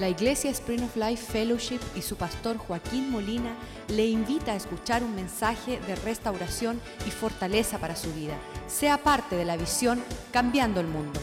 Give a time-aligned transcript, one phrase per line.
[0.00, 3.54] La Iglesia Spring of Life Fellowship y su pastor Joaquín Molina
[3.88, 8.32] le invita a escuchar un mensaje de restauración y fortaleza para su vida.
[8.66, 10.02] Sea parte de la visión
[10.32, 11.20] Cambiando el Mundo.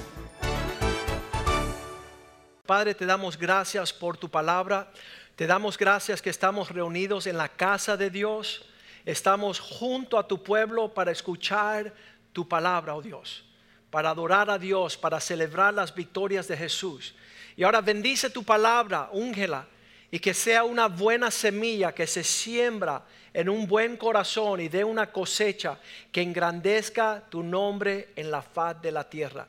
[2.68, 4.91] Padre, te damos gracias por tu palabra.
[5.35, 8.63] Te damos gracias que estamos reunidos en la casa de Dios.
[9.05, 11.96] Estamos junto a tu pueblo para escuchar
[12.31, 13.44] tu palabra, oh Dios,
[13.89, 17.16] para adorar a Dios, para celebrar las victorias de Jesús.
[17.58, 19.66] Y ahora bendice tu palabra, úngela,
[20.12, 24.84] y que sea una buena semilla que se siembra en un buen corazón y dé
[24.84, 25.80] una cosecha
[26.12, 29.48] que engrandezca tu nombre en la faz de la tierra.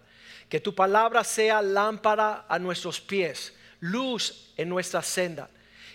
[0.49, 5.51] Que tu palabra sea lámpara a nuestros pies, luz en nuestra senda.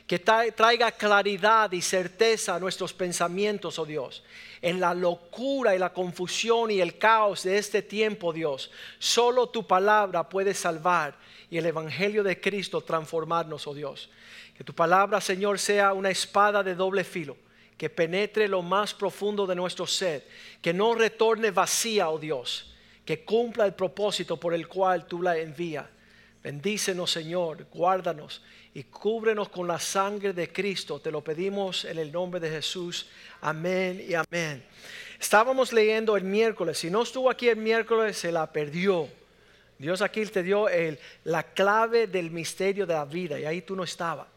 [0.07, 4.23] Que traiga claridad y certeza a nuestros pensamientos, oh Dios.
[4.61, 9.65] En la locura y la confusión y el caos de este tiempo, Dios, solo tu
[9.65, 11.15] palabra puede salvar
[11.49, 14.09] y el Evangelio de Cristo transformarnos, oh Dios.
[14.57, 17.37] Que tu palabra, Señor, sea una espada de doble filo,
[17.77, 20.27] que penetre lo más profundo de nuestro ser,
[20.61, 22.73] que no retorne vacía, oh Dios
[23.05, 25.85] que cumpla el propósito por el cual tú la envías.
[26.43, 28.41] Bendícenos, Señor, guárdanos
[28.73, 30.99] y cúbrenos con la sangre de Cristo.
[30.99, 33.07] Te lo pedimos en el nombre de Jesús.
[33.39, 34.61] Amén y amén.
[35.17, 36.77] Estábamos leyendo el miércoles.
[36.79, 39.07] Si no estuvo aquí el miércoles, se la perdió.
[39.77, 43.73] Dios aquí te dio el, la clave del misterio de la vida y ahí tú
[43.73, 44.27] no estabas.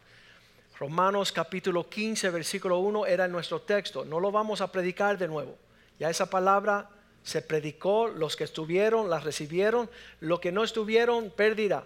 [0.79, 4.05] Romanos capítulo 15, versículo 1 era nuestro texto.
[4.05, 5.57] No lo vamos a predicar de nuevo.
[5.99, 6.89] Ya esa palabra
[7.21, 9.89] se predicó, los que estuvieron las recibieron,
[10.21, 11.85] los que no estuvieron perdirá.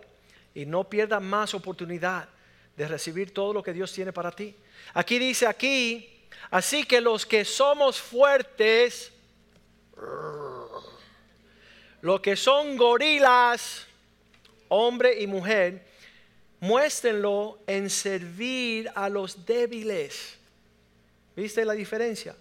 [0.53, 2.27] Y no pierda más oportunidad
[2.75, 4.55] de recibir todo lo que Dios tiene para ti.
[4.93, 6.09] Aquí dice aquí,
[6.49, 9.11] así que los que somos fuertes,
[12.01, 13.85] los que son gorilas,
[14.69, 15.85] hombre y mujer,
[16.59, 20.37] muéstrenlo en servir a los débiles.
[21.35, 22.35] ¿Viste la diferencia?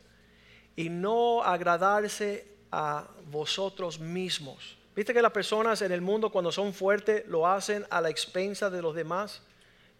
[0.76, 4.79] Y no agradarse a vosotros mismos.
[4.94, 8.70] ¿Viste que las personas en el mundo cuando son fuertes lo hacen a la expensa
[8.70, 9.40] de los demás?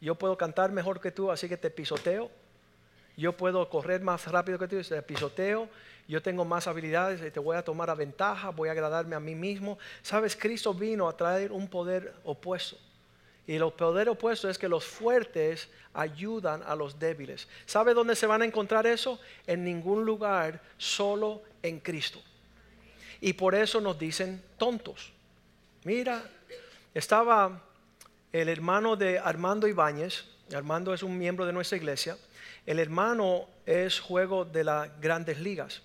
[0.00, 2.30] Yo puedo cantar mejor que tú, así que te pisoteo.
[3.16, 5.68] Yo puedo correr más rápido que tú, te pisoteo.
[6.08, 9.36] Yo tengo más habilidades te voy a tomar a ventaja, voy a agradarme a mí
[9.36, 9.78] mismo.
[10.02, 12.76] Sabes, Cristo vino a traer un poder opuesto.
[13.46, 17.46] Y el poder opuesto es que los fuertes ayudan a los débiles.
[17.64, 19.20] ¿Sabe dónde se van a encontrar eso?
[19.46, 22.20] En ningún lugar, solo en Cristo
[23.20, 25.12] y por eso nos dicen tontos.
[25.84, 26.22] Mira,
[26.94, 27.62] estaba
[28.32, 32.16] el hermano de Armando Ibáñez, Armando es un miembro de nuestra iglesia,
[32.66, 35.82] el hermano es juego de las grandes ligas,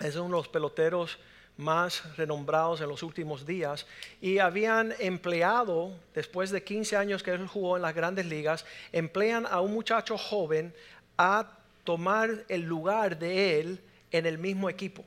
[0.00, 1.18] es uno de los peloteros
[1.58, 3.84] más renombrados en los últimos días
[4.20, 9.44] y habían empleado, después de 15 años que él jugó en las grandes ligas, emplean
[9.44, 10.72] a un muchacho joven
[11.18, 13.80] a tomar el lugar de él
[14.12, 15.04] en el mismo equipo.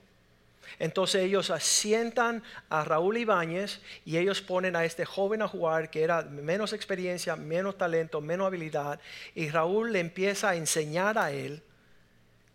[0.80, 6.04] Entonces ellos asientan a Raúl Ibáñez y ellos ponen a este joven a jugar que
[6.04, 9.00] era menos experiencia, menos talento, menos habilidad.
[9.36, 11.64] Y Raúl le empieza a enseñar a él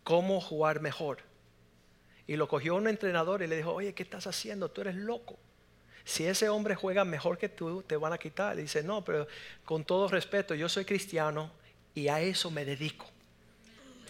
[0.04, 1.18] cómo jugar mejor.
[2.26, 4.70] Y lo cogió un entrenador y le dijo, oye, ¿qué estás haciendo?
[4.70, 5.38] Tú eres loco.
[6.04, 8.58] Si ese hombre juega mejor que tú, te van a quitar.
[8.58, 9.26] Y dice, no, pero
[9.64, 11.50] con todo respeto, yo soy cristiano
[11.94, 13.15] y a eso me dedico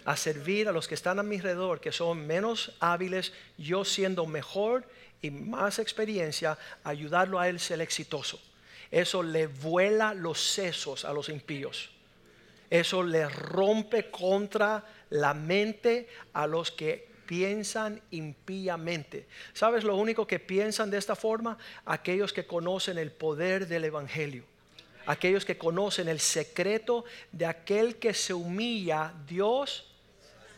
[0.07, 4.25] a servir a los que están a mi alrededor, que son menos hábiles, yo siendo
[4.25, 4.89] mejor
[5.21, 8.41] y más experiencia, ayudarlo a él ser exitoso.
[8.93, 11.91] Eso le vuela los sesos a los impíos.
[12.71, 19.27] Eso le rompe contra la mente a los que piensan impíamente.
[19.55, 21.59] ¿Sabes lo único que piensan de esta forma?
[21.85, 24.45] Aquellos que conocen el poder del Evangelio
[25.07, 29.87] aquellos que conocen el secreto de aquel que se humilla, Dios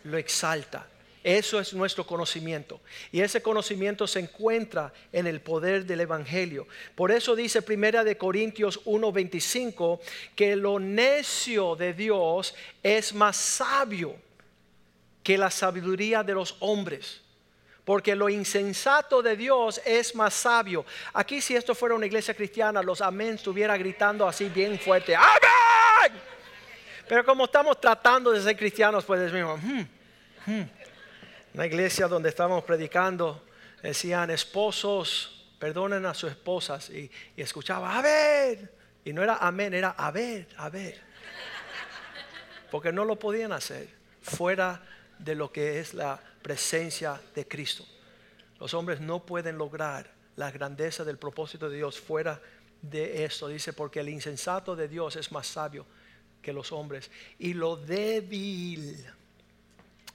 [0.05, 0.87] lo exalta.
[1.23, 2.81] Eso es nuestro conocimiento.
[3.13, 6.67] Y ese conocimiento se encuentra en el poder del Evangelio.
[6.95, 10.01] Por eso dice Primera de Corintios 1:25
[10.35, 14.17] que lo necio de Dios es más sabio
[15.23, 17.21] que la sabiduría de los hombres.
[17.85, 20.87] Porque lo insensato de Dios es más sabio.
[21.13, 25.17] Aquí si esto fuera una iglesia cristiana, los amén estuviera gritando así bien fuerte.
[27.09, 29.83] Pero como estamos tratando de ser cristianos, pues decimos, hmm,
[30.49, 30.63] Hmm.
[31.53, 33.45] Una iglesia donde estábamos predicando,
[33.83, 38.73] decían esposos, perdonen a sus esposas y, escuchaba, a ver,
[39.05, 40.99] y no era amén, era a ver, a ver,
[42.71, 43.91] porque no lo podían hacer
[44.23, 44.81] fuera
[45.19, 47.85] de lo que es la presencia de Cristo.
[48.59, 52.41] Los hombres no pueden lograr la grandeza del propósito de Dios fuera
[52.81, 53.49] de esto.
[53.49, 55.85] Dice, porque el insensato de Dios es más sabio
[56.43, 57.11] que los hombres.
[57.39, 59.05] Y lo débil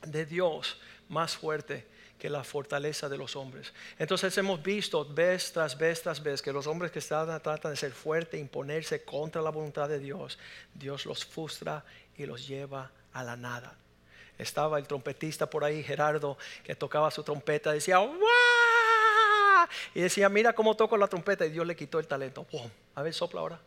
[0.06, 0.78] de Dios
[1.10, 1.86] más fuerte
[2.18, 3.74] que la fortaleza de los hombres.
[4.00, 7.78] Entonces hemos visto vez tras vez tras vez que los hombres que están, tratan de
[7.78, 10.40] ser fuertes, imponerse contra la voluntad de Dios,
[10.74, 11.84] Dios los frustra
[12.18, 13.76] y los lleva a la nada.
[14.38, 18.18] Estaba el trompetista por ahí, Gerardo, que tocaba su trompeta, decía, ¡Wow!
[19.94, 22.46] Y decía, mira cómo toco la trompeta y Dios le quitó el talento.
[22.96, 23.60] A ver, sopla ahora.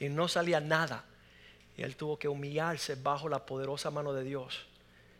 [0.00, 1.04] Y no salía nada.
[1.76, 4.66] Y él tuvo que humillarse bajo la poderosa mano de Dios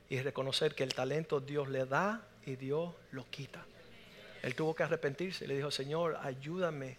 [0.09, 3.65] y reconocer que el talento Dios le da y Dios lo quita.
[4.43, 5.47] Él tuvo que arrepentirse.
[5.47, 6.97] Le dijo, Señor, ayúdame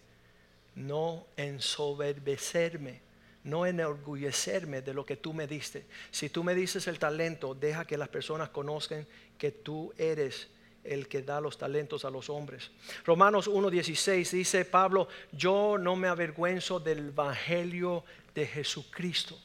[0.74, 3.00] no ensoberbecerme,
[3.44, 5.86] no enorgullecerme de lo que tú me diste.
[6.10, 9.06] Si tú me dices el talento, deja que las personas conozcan
[9.38, 10.48] que tú eres
[10.84, 12.70] el que da los talentos a los hombres.
[13.04, 18.04] Romanos 1.16 dice Pablo, yo no me avergüenzo del Evangelio
[18.34, 19.36] de Jesucristo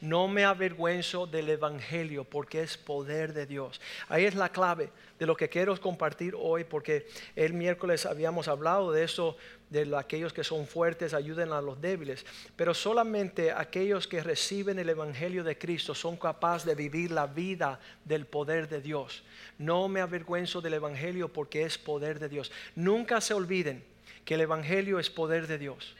[0.00, 3.80] no me avergüenzo del Evangelio porque es poder de Dios.
[4.08, 8.92] Ahí es la clave de lo que quiero compartir hoy porque el miércoles habíamos hablado
[8.92, 9.36] de eso,
[9.70, 12.26] de aquellos que son fuertes ayuden a los débiles.
[12.56, 17.80] Pero solamente aquellos que reciben el Evangelio de Cristo son capaces de vivir la vida
[18.04, 19.22] del poder de Dios.
[19.58, 22.52] No me avergüenzo del Evangelio porque es poder de Dios.
[22.74, 23.82] Nunca se olviden
[24.26, 25.96] que el Evangelio es poder de Dios.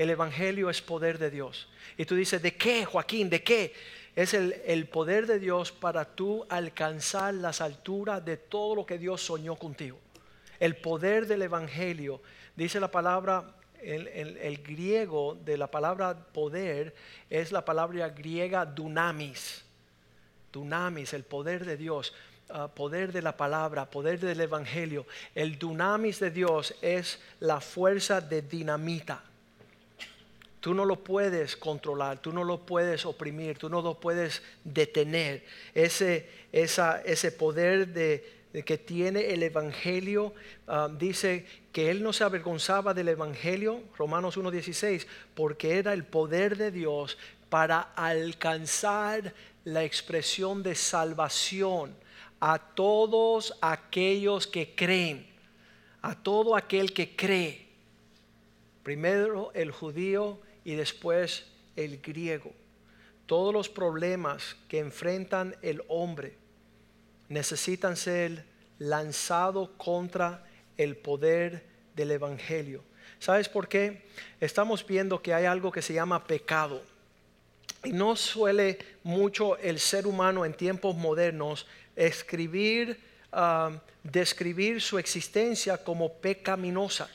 [0.00, 1.68] El Evangelio es poder de Dios.
[1.98, 3.28] Y tú dices, ¿de qué, Joaquín?
[3.28, 3.74] ¿De qué?
[4.16, 8.96] Es el, el poder de Dios para tú alcanzar las alturas de todo lo que
[8.96, 9.98] Dios soñó contigo.
[10.58, 12.22] El poder del Evangelio,
[12.56, 13.44] dice la palabra
[13.82, 16.94] el, el, griego de la palabra poder
[17.28, 19.62] es la palabra griega dunamis.
[20.50, 22.14] Dunamis, el poder de Dios,
[22.48, 25.06] uh, poder de la palabra, poder del Evangelio.
[25.34, 29.24] El dunamis de Dios es la fuerza de dinamita.
[30.60, 35.42] Tú no lo puedes controlar, tú no lo puedes oprimir, tú no lo puedes detener.
[35.74, 40.34] Ese, ese poder de, que tiene el Evangelio
[40.68, 46.58] ah, dice que él no se avergonzaba del Evangelio, Romanos 1.16, porque era el poder
[46.58, 47.16] de Dios
[47.48, 49.32] para alcanzar
[49.64, 51.94] la expresión de salvación
[52.38, 55.26] a todos aquellos que creen,
[56.02, 57.66] a todo aquel que cree.
[58.82, 61.46] Primero el judío y después
[61.76, 62.52] el griego.
[63.26, 66.36] Todos los problemas que enfrentan el hombre
[67.28, 68.44] necesitan ser
[68.78, 70.44] lanzados contra
[70.76, 71.64] el poder
[71.94, 72.82] del Evangelio.
[73.18, 74.08] ¿Sabes por qué?
[74.40, 76.82] Estamos viendo que hay algo que se llama pecado.
[77.84, 82.98] Y no suele mucho el ser humano en tiempos modernos escribir,
[83.32, 87.08] ah, describir su existencia como pecaminosa.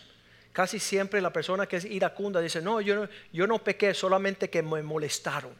[0.55, 4.49] Casi siempre la persona que es iracunda dice, no, yo no, yo no pequé, solamente
[4.49, 5.51] que me molestaron.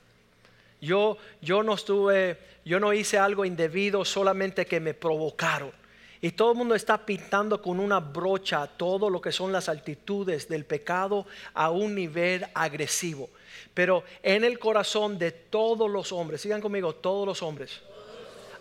[0.80, 5.74] Yo, yo no estuve, yo no hice algo indebido, solamente que me provocaron.
[6.22, 10.48] Y todo el mundo está pintando con una brocha todo lo que son las altitudes
[10.48, 13.30] del pecado a un nivel agresivo.
[13.74, 17.82] Pero en el corazón de todos los hombres, sigan conmigo, todos los hombres,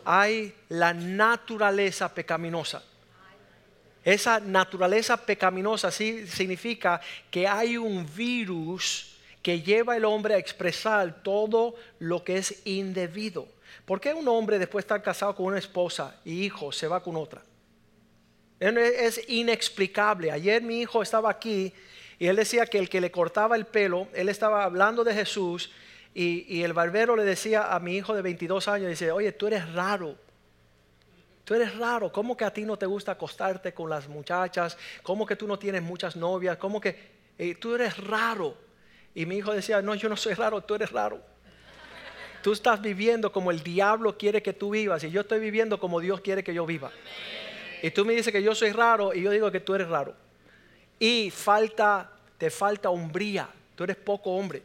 [0.04, 2.82] hay la naturaleza pecaminosa.
[4.04, 11.23] Esa naturaleza pecaminosa sí significa que hay un virus que lleva al hombre a expresar
[11.23, 13.49] todo lo que es indebido.
[13.87, 17.02] ¿Por qué un hombre después de estar casado con una esposa y hijo se va
[17.02, 17.42] con otra?
[18.61, 20.30] Es inexplicable.
[20.30, 21.73] Ayer mi hijo estaba aquí
[22.18, 25.70] y él decía que el que le cortaba el pelo, él estaba hablando de Jesús
[26.14, 29.46] y, y el barbero le decía a mi hijo de 22 años, dice, oye, tú
[29.46, 30.16] eres raro.
[31.44, 34.78] Tú eres raro, ¿cómo que a ti no te gusta acostarte con las muchachas?
[35.02, 36.56] ¿Cómo que tú no tienes muchas novias?
[36.56, 36.96] ¿Cómo que
[37.38, 38.56] eh, tú eres raro?
[39.14, 41.20] Y mi hijo decía, no, yo no soy raro, tú eres raro.
[42.42, 46.00] Tú estás viviendo como el diablo quiere que tú vivas y yo estoy viviendo como
[46.00, 46.90] Dios quiere que yo viva.
[47.82, 50.14] Y tú me dices que yo soy raro y yo digo que tú eres raro.
[50.98, 54.62] Y falta, te falta hombría, tú eres poco hombre.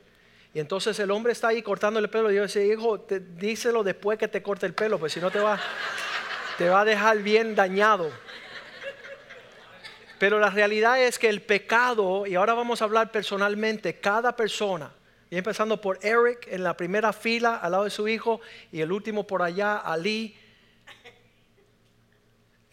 [0.53, 3.05] Y entonces el hombre está ahí cortando el pelo y yo decía, hijo,
[3.37, 5.59] díselo después que te corte el pelo, pues si no te va
[6.59, 8.11] te va a dejar bien dañado.
[10.19, 14.91] Pero la realidad es que el pecado, y ahora vamos a hablar personalmente, cada persona,
[15.29, 18.41] y empezando por Eric en la primera fila al lado de su hijo,
[18.73, 20.35] y el último por allá, Ali,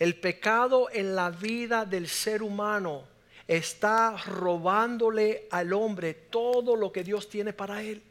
[0.00, 3.04] el pecado en la vida del ser humano
[3.46, 8.02] está robándole al hombre todo lo que Dios tiene para él.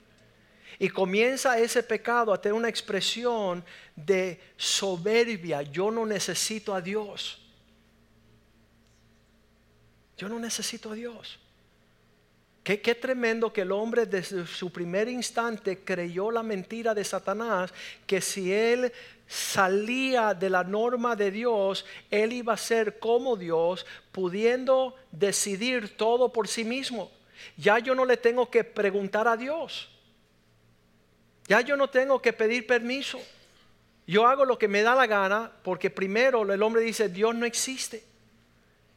[0.79, 3.63] Y comienza ese pecado a tener una expresión
[3.95, 5.61] de soberbia.
[5.61, 7.41] Yo no necesito a Dios.
[10.17, 11.39] Yo no necesito a Dios.
[12.63, 17.71] Qué, qué, tremendo que el hombre desde su primer instante creyó la mentira de Satanás,
[18.07, 18.91] que si él
[19.27, 26.31] salía de la norma de Dios, él iba a ser como Dios, pudiendo decidir todo
[26.31, 27.11] por sí mismo.
[27.55, 29.94] Ya yo no le tengo que preguntar a Dios.
[31.47, 33.19] Ya yo no tengo que pedir permiso.
[34.07, 37.45] Yo hago lo que me da la gana porque primero el hombre dice, Dios no
[37.45, 38.03] existe.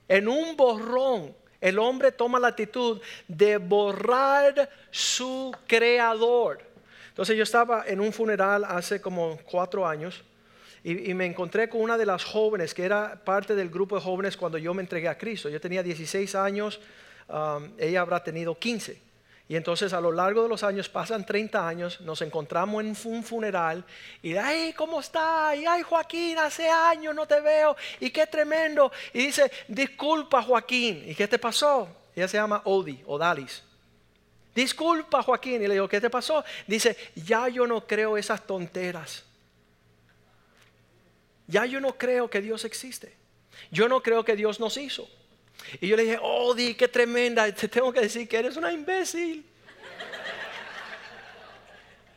[0.06, 6.60] En un borrón, el hombre toma la actitud de borrar su creador.
[7.08, 10.22] Entonces yo estaba en un funeral hace como cuatro años
[10.84, 14.36] y, me encontré con una de las jóvenes que era parte del grupo de jóvenes
[14.36, 15.48] cuando yo me entregué a Cristo.
[15.48, 16.80] Yo tenía 16 años,
[17.28, 19.07] um, ella habrá tenido 15.
[19.48, 23.24] Y entonces a lo largo de los años, pasan 30 años, nos encontramos en un
[23.24, 23.82] funeral
[24.20, 25.56] y, ay, ¿cómo está?
[25.56, 28.92] Y, ay, Joaquín, hace años no te veo y qué tremendo.
[29.14, 31.88] Y dice, disculpa Joaquín, ¿y qué te pasó?
[32.14, 33.62] Ella se llama Odi, Odalis.
[34.58, 35.62] Disculpa Joaquín.
[35.62, 36.44] Y le digo, ¿qué te pasó?
[36.66, 39.24] Dice, ya yo no creo esas tonteras.
[41.46, 43.14] Ya yo no creo que Dios existe.
[43.70, 45.08] Yo no creo que Dios nos hizo.
[45.80, 48.72] Y yo le dije, oh, di, qué tremenda, te tengo que decir que eres una
[48.72, 49.44] imbécil.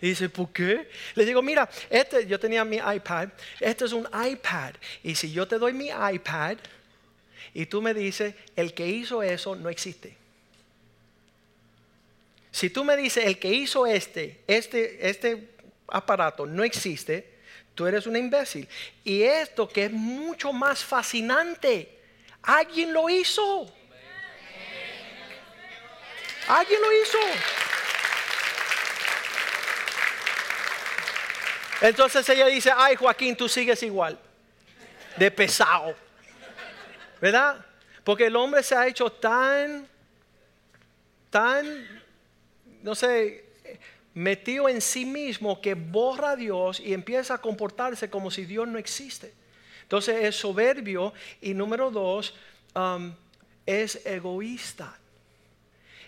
[0.02, 0.90] Y dice, ¿por qué?
[1.14, 3.30] Le digo, mira, este, yo tenía mi iPad,
[3.60, 4.74] este es un iPad.
[5.04, 6.58] Y si yo te doy mi iPad
[7.54, 10.18] y tú me dices, el que hizo eso no existe.
[12.52, 15.50] Si tú me dices, el que hizo este, este, este
[15.88, 17.30] aparato no existe,
[17.76, 18.68] tú eres una imbécil.
[19.04, 22.01] Y esto que es mucho más fascinante
[22.44, 23.72] Alguien lo hizo.
[26.48, 27.18] Alguien lo hizo.
[31.82, 34.20] Entonces ella dice, ay Joaquín, tú sigues igual,
[35.18, 35.96] de pesado.
[37.20, 37.66] ¿Verdad?
[38.04, 39.88] Porque el hombre se ha hecho tan,
[41.30, 42.04] tan,
[42.82, 43.46] no sé,
[44.14, 48.68] metido en sí mismo que borra a Dios y empieza a comportarse como si Dios
[48.68, 49.34] no existe.
[49.92, 52.34] Entonces es soberbio y número dos,
[52.74, 53.14] um,
[53.66, 54.98] es egoísta.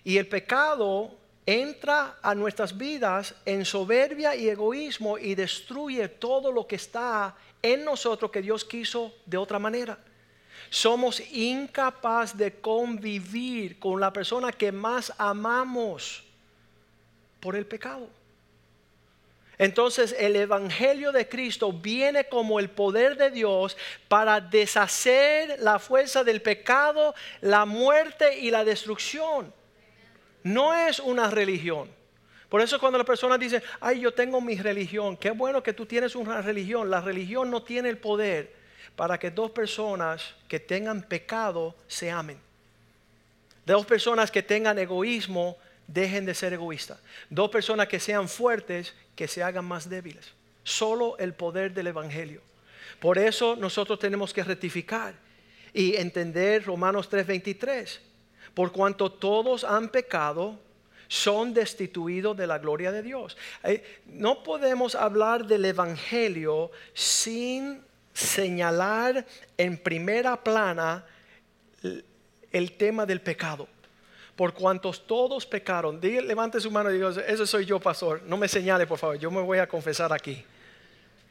[0.05, 1.11] Y el pecado
[1.45, 7.83] entra a nuestras vidas en soberbia y egoísmo y destruye todo lo que está en
[7.83, 9.97] nosotros que Dios quiso de otra manera.
[10.69, 16.23] Somos incapaces de convivir con la persona que más amamos
[17.41, 18.07] por el pecado.
[19.63, 23.77] Entonces el Evangelio de Cristo viene como el poder de Dios
[24.09, 29.53] para deshacer la fuerza del pecado, la muerte y la destrucción.
[30.43, 31.89] No es una religión.
[32.49, 35.85] Por eso cuando la persona dice, ay, yo tengo mi religión, qué bueno que tú
[35.85, 36.91] tienes una religión.
[36.91, 38.53] La religión no tiene el poder
[38.97, 42.37] para que dos personas que tengan pecado se amen.
[43.65, 46.99] Dos personas que tengan egoísmo dejen de ser egoístas.
[47.29, 50.31] Dos personas que sean fuertes, que se hagan más débiles.
[50.63, 52.41] Solo el poder del Evangelio.
[52.99, 55.13] Por eso nosotros tenemos que rectificar
[55.73, 57.99] y entender Romanos 3:23.
[58.53, 60.59] Por cuanto todos han pecado,
[61.07, 63.35] son destituidos de la gloria de Dios.
[63.63, 69.25] Eh, no podemos hablar del Evangelio sin señalar
[69.57, 71.05] en primera plana
[72.51, 73.67] el tema del pecado
[74.35, 75.99] por cuantos todos pecaron.
[76.01, 78.21] levante su mano y diga, eso soy yo, pastor.
[78.23, 80.43] No me señale, por favor, yo me voy a confesar aquí.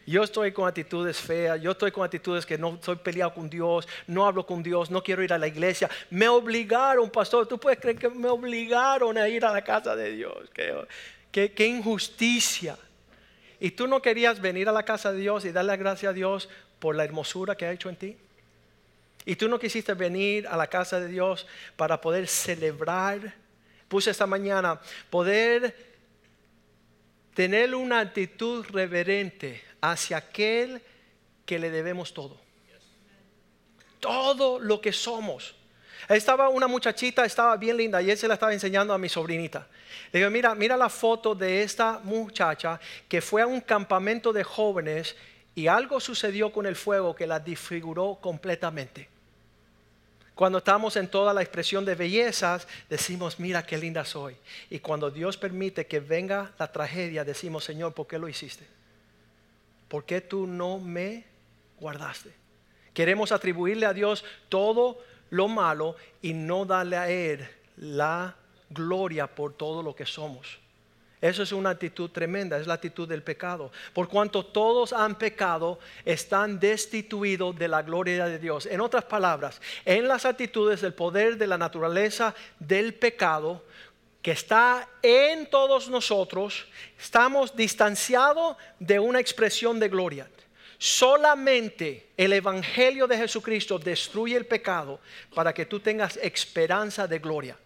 [0.04, 3.86] Yo estoy con actitudes feas, yo estoy con actitudes que no estoy peleado con Dios,
[4.08, 5.88] no hablo con Dios, no quiero ir a la iglesia.
[6.10, 10.10] Me obligaron, pastor, tú puedes creer que me obligaron a ir a la casa de
[10.10, 10.50] Dios.
[11.30, 12.76] Qué, qué injusticia.
[13.60, 16.48] Y tú no querías venir a la casa de Dios y darle gracias a Dios
[16.80, 18.16] por la hermosura que ha hecho en ti.
[19.24, 23.34] Y tú no quisiste venir a la casa de Dios para poder celebrar.
[23.88, 25.92] Puse esta mañana, poder
[27.34, 30.82] tener una actitud reverente hacia aquel
[31.46, 32.40] que le debemos todo.
[34.00, 35.54] Todo lo que somos.
[36.08, 39.68] Estaba una muchachita, estaba bien linda y él se la estaba enseñando a mi sobrinita.
[40.10, 44.42] Le digo, mira, mira la foto de esta muchacha que fue a un campamento de
[44.42, 45.16] jóvenes
[45.54, 49.11] y algo sucedió con el fuego que la disfiguró completamente.
[50.34, 54.36] Cuando estamos en toda la expresión de bellezas, decimos, mira qué linda soy.
[54.70, 58.66] Y cuando Dios permite que venga la tragedia, decimos, Señor, ¿por qué lo hiciste?
[59.88, 61.24] ¿Por qué tú no me
[61.78, 62.32] guardaste?
[62.94, 67.46] Queremos atribuirle a Dios todo lo malo y no darle a Él
[67.76, 68.34] la
[68.70, 70.61] gloria por todo lo que somos.
[71.22, 73.70] Eso es una actitud tremenda, es la actitud del pecado.
[73.94, 78.66] Por cuanto todos han pecado, están destituidos de la gloria de Dios.
[78.66, 83.64] En otras palabras, en las actitudes del poder de la naturaleza del pecado,
[84.20, 86.66] que está en todos nosotros,
[86.98, 90.28] estamos distanciados de una expresión de gloria.
[90.76, 94.98] Solamente el Evangelio de Jesucristo destruye el pecado
[95.36, 97.56] para que tú tengas esperanza de gloria.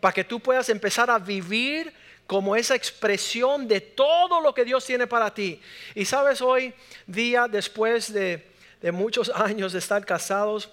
[0.00, 1.92] Para que tú puedas empezar a vivir
[2.26, 5.60] como esa expresión de todo lo que Dios tiene para ti.
[5.94, 6.74] Y sabes, hoy
[7.06, 8.46] día, después de,
[8.80, 10.70] de muchos años de estar casados,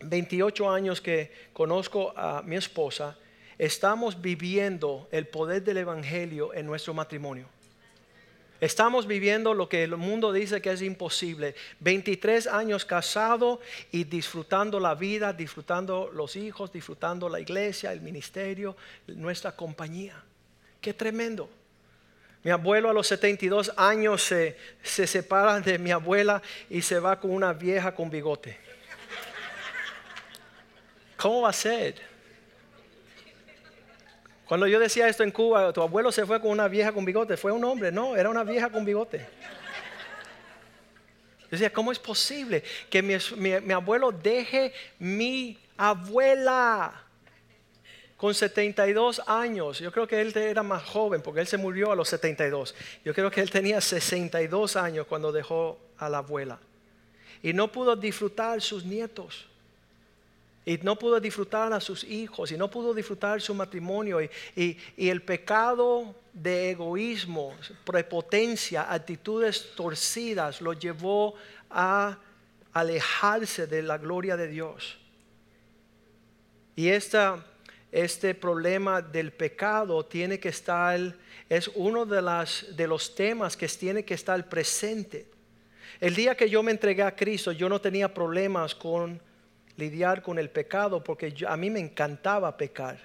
[0.00, 3.16] 28 años que conozco a mi esposa,
[3.58, 7.46] estamos viviendo el poder del Evangelio en nuestro matrimonio.
[8.60, 11.54] Estamos viviendo lo que el mundo dice que es imposible.
[11.80, 13.60] 23 años casado
[13.92, 18.76] y disfrutando la vida, disfrutando los hijos, disfrutando la iglesia, el ministerio,
[19.08, 20.22] nuestra compañía.
[20.84, 21.48] Qué tremendo.
[22.42, 27.18] Mi abuelo a los 72 años se, se separa de mi abuela y se va
[27.18, 28.58] con una vieja con bigote.
[31.16, 32.02] ¿Cómo va a ser?
[34.44, 37.38] Cuando yo decía esto en Cuba, tu abuelo se fue con una vieja con bigote,
[37.38, 39.20] fue un hombre, no, era una vieja con bigote.
[41.44, 47.03] Yo decía, ¿cómo es posible que mi, abuelo deje mi abuela
[48.24, 49.80] con 72 años?
[49.80, 52.74] Yo creo que él era más joven porque él se murió a los 72.
[53.04, 56.58] Yo creo que él tenía 62 años cuando dejó a la abuela.
[57.42, 59.44] Y no pudo disfrutar sus nietos
[60.64, 65.20] y no pudo disfrutar a sus hijos y no pudo disfrutar su matrimonio y, el
[65.20, 67.54] pecado de egoísmo,
[67.84, 71.34] prepotencia, actitudes torcidas lo llevó
[71.68, 72.16] a
[72.72, 74.96] alejarse de la gloria de Dios.
[76.74, 77.44] Y esta,
[77.94, 80.98] este problema del pecado tiene que estar,
[81.48, 85.28] es uno de, las, de los temas que tiene que estar presente.
[86.00, 89.20] El día que yo me entregué a Cristo, yo no tenía problemas con
[89.76, 92.98] lidiar con el pecado porque a mí me encantaba pecar.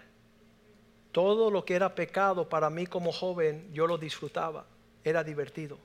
[1.11, 4.65] Todo lo que era pecado para mí como joven, yo lo disfrutaba,
[5.03, 5.77] era divertido.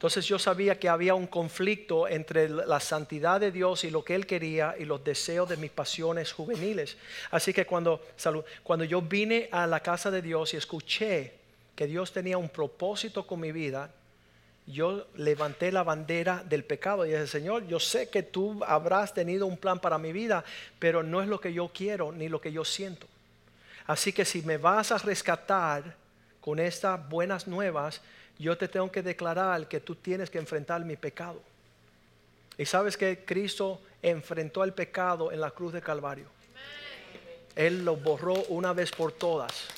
[0.00, 4.14] Entonces yo sabía que había un conflicto entre la santidad de Dios y lo que
[4.14, 6.96] Él quería y los deseos de mis pasiones juveniles.
[7.30, 8.00] Así que cuando,
[8.62, 11.34] cuando yo vine a la casa de Dios y escuché
[11.76, 13.90] que Dios tenía un propósito con mi vida,
[14.66, 19.44] yo levanté la bandera del pecado y dije, Señor, yo sé que tú habrás tenido
[19.44, 20.42] un plan para mi vida,
[20.78, 23.06] pero no es lo que yo quiero ni lo que yo siento.
[23.86, 25.94] Así que si me vas a rescatar
[26.40, 28.00] con estas buenas nuevas,
[28.44, 31.42] yo te tengo que declarar que tú tienes que enfrentar mi pecado.
[32.56, 36.26] Y sabes que Cristo enfrentó el pecado en la cruz de Calvario.
[37.54, 39.68] Él lo borró una vez por todas.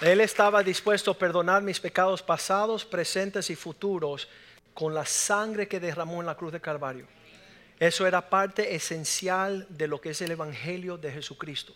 [0.00, 4.28] Él estaba dispuesto a perdonar mis pecados pasados, presentes y futuros
[4.74, 7.06] con la sangre que derramó en la cruz de Calvario.
[7.78, 11.72] Eso era parte esencial de lo que es el Evangelio de Jesucristo.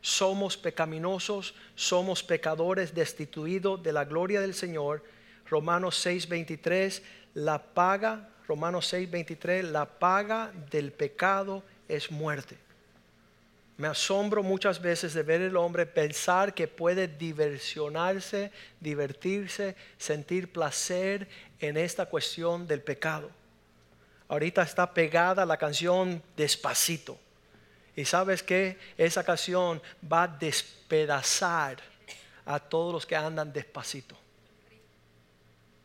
[0.00, 5.02] Somos pecaminosos, somos pecadores destituidos de la gloria del Señor.
[5.50, 7.02] Romanos 6:23,
[7.34, 12.56] la paga, Romanos 6:23, la paga del pecado es muerte.
[13.78, 21.28] Me asombro muchas veces de ver el hombre pensar que puede diversionarse, divertirse, sentir placer
[21.60, 23.30] en esta cuestión del pecado.
[24.26, 27.18] Ahorita está pegada la canción Despacito.
[27.98, 31.78] Y sabes que esa canción va a despedazar
[32.46, 34.16] a todos los que andan despacito.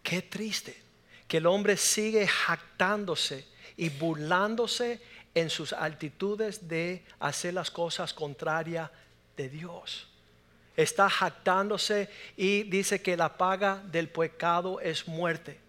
[0.03, 0.79] Qué triste
[1.27, 3.47] que el hombre sigue jactándose
[3.77, 5.01] y burlándose
[5.33, 8.91] en sus altitudes de hacer las cosas contrarias
[9.35, 10.07] de Dios.
[10.77, 15.59] Está jactándose y dice que la paga del pecado es muerte.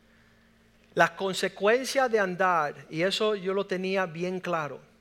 [0.92, 4.92] La consecuencia de andar, y eso yo lo tenía bien claro,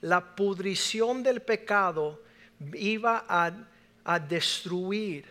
[0.00, 2.22] la pudrición del pecado
[2.74, 3.52] iba a,
[4.04, 5.24] a destruir,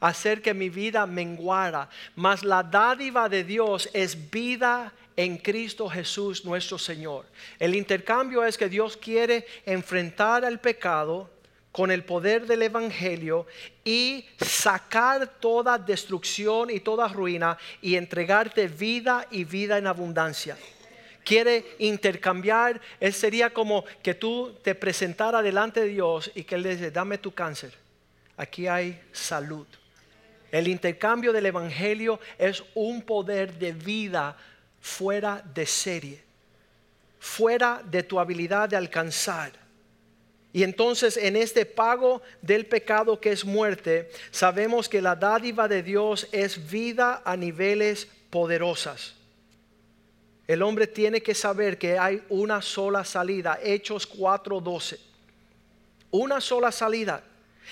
[0.00, 6.44] hacer que mi vida menguara, mas la dádiva de Dios es vida en Cristo Jesús
[6.44, 7.26] nuestro Señor.
[7.58, 11.30] El intercambio es que Dios quiere enfrentar al pecado
[11.72, 13.46] con el poder del Evangelio
[13.84, 20.56] y sacar toda destrucción y toda ruina y entregarte vida y vida en abundancia.
[21.26, 26.62] Quiere intercambiar, él sería como que tú te presentara delante de Dios y que Él
[26.62, 27.72] le dice, dame tu cáncer,
[28.36, 29.66] aquí hay salud.
[30.52, 34.36] El intercambio del Evangelio es un poder de vida
[34.80, 36.22] fuera de serie,
[37.18, 39.50] fuera de tu habilidad de alcanzar.
[40.52, 45.82] Y entonces en este pago del pecado que es muerte, sabemos que la dádiva de
[45.82, 49.16] Dios es vida a niveles poderosas.
[50.46, 54.98] El hombre tiene que saber que hay una sola salida, Hechos 4:12.
[56.10, 57.22] Una sola salida.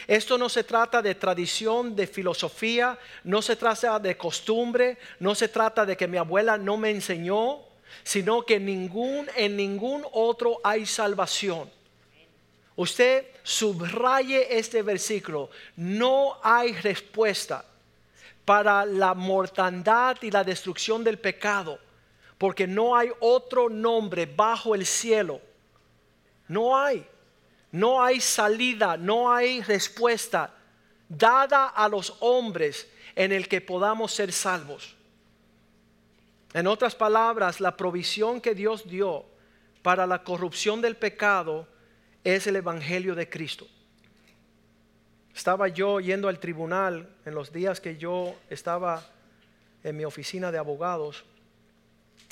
[0.08, 5.48] Esto no se trata de tradición, de filosofía, no se trata de costumbre, no se
[5.48, 7.60] trata de que mi abuela no me enseñó,
[8.02, 11.70] sino que ningún, en ningún otro hay salvación.
[12.76, 15.48] Usted subraye este versículo.
[15.76, 17.64] No hay respuesta
[18.44, 21.78] para la mortandad y la destrucción del pecado,
[22.38, 25.40] porque no hay otro nombre bajo el cielo.
[26.48, 27.06] No hay.
[27.70, 30.54] No hay salida, no hay respuesta
[31.08, 34.94] dada a los hombres en el que podamos ser salvos.
[36.52, 39.24] En otras palabras, la provisión que Dios dio
[39.82, 41.66] para la corrupción del pecado
[42.22, 43.66] es el Evangelio de Cristo.
[45.34, 49.04] Estaba yo yendo al tribunal en los días que yo estaba
[49.82, 51.24] en mi oficina de abogados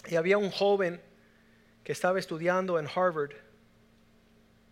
[0.08, 1.00] y había un joven
[1.84, 3.32] que estaba estudiando en Harvard.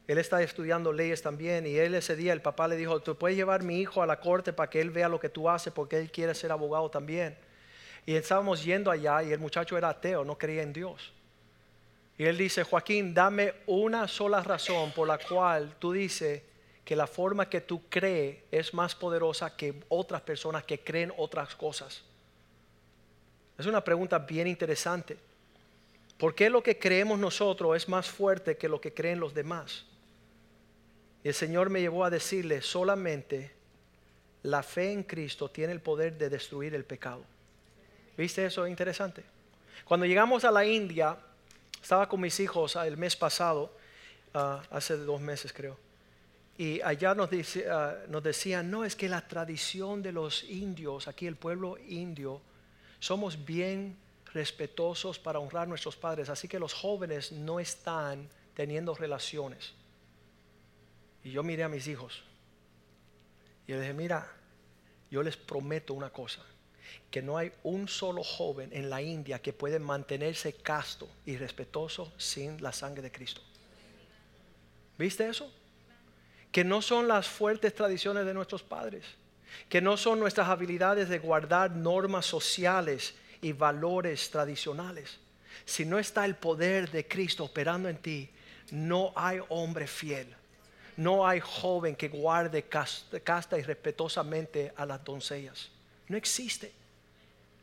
[0.06, 3.36] Él estaba estudiando leyes también y él ese día el papá le dijo, tú puedes
[3.36, 5.98] llevar mi hijo a la corte para que él vea lo que tú haces porque
[5.98, 7.36] él quiere ser abogado también.
[8.06, 11.12] Y estábamos yendo allá y el muchacho era ateo, no creía en Dios.
[12.18, 16.42] Y él dice, Joaquín, dame una sola razón por la cual tú dices
[16.84, 21.54] que la forma que tú crees es más poderosa que otras personas que creen otras
[21.54, 22.02] cosas.
[23.60, 25.18] Es una pregunta bien interesante.
[26.16, 29.84] ¿Por qué lo que creemos nosotros es más fuerte que lo que creen los demás?
[31.22, 33.52] Y el Señor me llevó a decirle, solamente
[34.44, 37.22] la fe en Cristo tiene el poder de destruir el pecado.
[38.16, 38.66] ¿Viste eso?
[38.66, 39.22] Interesante.
[39.84, 41.18] Cuando llegamos a la India,
[41.82, 43.76] estaba con mis hijos el mes pasado,
[44.32, 45.76] ah, hace dos meses creo,
[46.56, 51.36] y allá ah, nos decían, no, es que la tradición de los indios, aquí el
[51.36, 52.40] pueblo indio,
[53.00, 53.96] somos bien
[54.32, 59.72] respetuosos para honrar a nuestros padres, así que los jóvenes no están teniendo relaciones.
[61.24, 62.22] Y yo miré a mis hijos
[63.66, 64.30] y les dije, mira,
[65.10, 66.42] yo les prometo una cosa,
[67.10, 72.12] que no hay un solo joven en la India que puede mantenerse casto y respetuoso
[72.16, 73.40] sin la sangre de Cristo.
[74.98, 75.50] ¿Viste eso?
[76.52, 79.04] Que no son las fuertes tradiciones de nuestros padres,
[79.68, 85.18] que no son nuestras habilidades de guardar normas sociales y valores tradicionales.
[85.64, 88.30] Si no está el poder de Cristo operando en ti,
[88.70, 90.34] no hay hombre fiel.
[90.96, 95.70] No hay joven que guarde casta y respetuosamente a las doncellas.
[96.08, 96.72] No existe.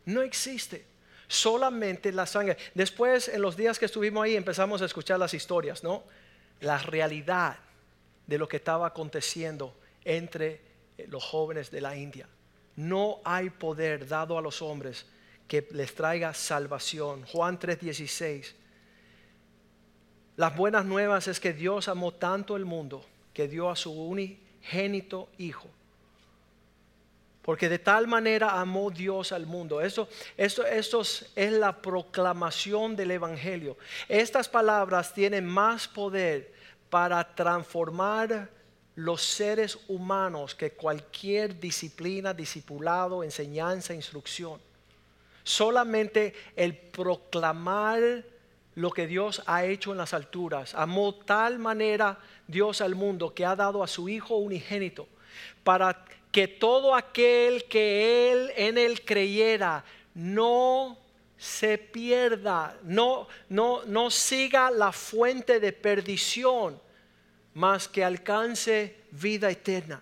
[0.06, 0.86] No existe.
[1.28, 2.58] Solamente la sangre.
[2.73, 6.04] Después, en los días que estuvimos ahí, empezamos a escuchar las historias, ¿no?
[6.62, 7.58] La realidad
[8.26, 10.62] de lo que estaba aconteciendo entre
[11.08, 12.28] los jóvenes de la India.
[12.76, 15.06] No hay poder dado a los hombres
[15.48, 17.24] que les traiga salvación.
[17.26, 18.56] Juan 3:16.
[20.36, 25.30] Las buenas nuevas es que Dios amó tanto el mundo que dio a su unigénito
[25.38, 25.70] Hijo
[27.48, 29.80] porque de tal manera amó Dios al mundo.
[29.80, 33.78] Esto, esto, esto es la proclamación del Evangelio.
[34.10, 36.54] Estas palabras tienen más poder
[36.90, 38.50] para transformar
[38.98, 44.60] los seres humanos que cualquier disciplina, discipulado, enseñanza, instrucción.
[45.44, 48.24] Solamente el proclamar
[48.74, 50.74] lo que Dios ha hecho en las alturas.
[50.74, 55.08] Amó tal manera Dios al mundo que ha dado a su Hijo unigénito
[55.64, 60.98] para que todo aquel que él en él creyera no
[61.38, 66.82] se pierda, no, no, no siga la fuente de perdición,
[67.58, 70.00] más que alcance vida eterna.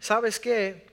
[0.00, 0.86] ¿Sabes qué?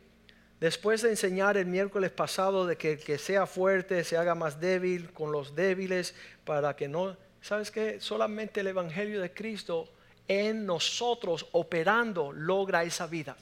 [0.59, 4.59] Después de enseñar el miércoles pasado de que el que sea fuerte se haga más
[4.59, 8.01] débil con los débiles para que no, ¿sabes qué?
[8.01, 9.87] Solamente el Evangelio de Cristo
[10.27, 13.37] en nosotros operando logra esa vida.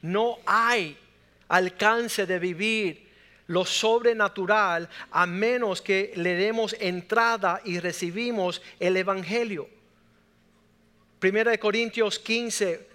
[0.00, 0.96] No hay
[1.48, 3.06] alcance de vivir
[3.48, 9.75] lo sobrenatural a menos que le demos entrada y recibimos el Evangelio.
[11.18, 12.88] Primera de Corintios 15,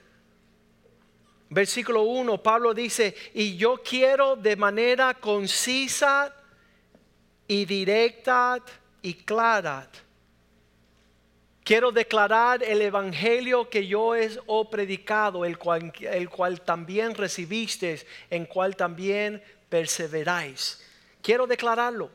[1.50, 6.34] versículo 1, Pablo dice, y yo quiero de manera concisa
[7.48, 8.62] y directa
[9.02, 9.90] y clara
[11.64, 14.30] Quiero declarar el evangelio que yo he
[14.70, 20.84] predicado, el cual, el cual también recibiste, en cual también perseveráis.
[21.22, 22.10] Quiero declararlo.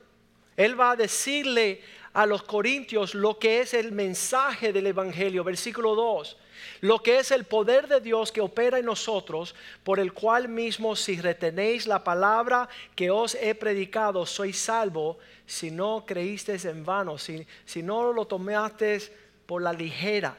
[0.57, 1.81] Él va a decirle
[2.17, 6.37] a los corintios lo que es el mensaje del evangelio, versículo 2
[6.81, 10.97] lo que es el poder de Dios que opera en nosotros, por el cual mismo
[10.97, 17.19] si retenéis la palabra que os he predicado, sois salvo, si no creísteis en vano,
[17.19, 19.13] si, si no lo tomasteis
[19.47, 20.37] por la ligera.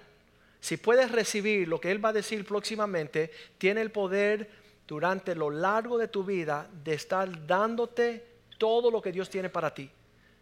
[0.59, 4.49] si puedes recibir lo que Él va a decir próximamente, tiene el poder
[4.87, 8.25] durante lo largo de tu vida de estar dándote
[8.57, 9.89] todo lo que Dios tiene para ti.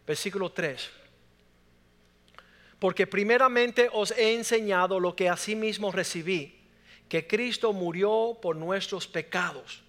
[0.06, 1.05] Versículo 3.
[2.78, 6.60] Porque primeramente os he enseñado lo que asimismo recibí,
[7.08, 9.82] que Cristo murió por nuestros pecados.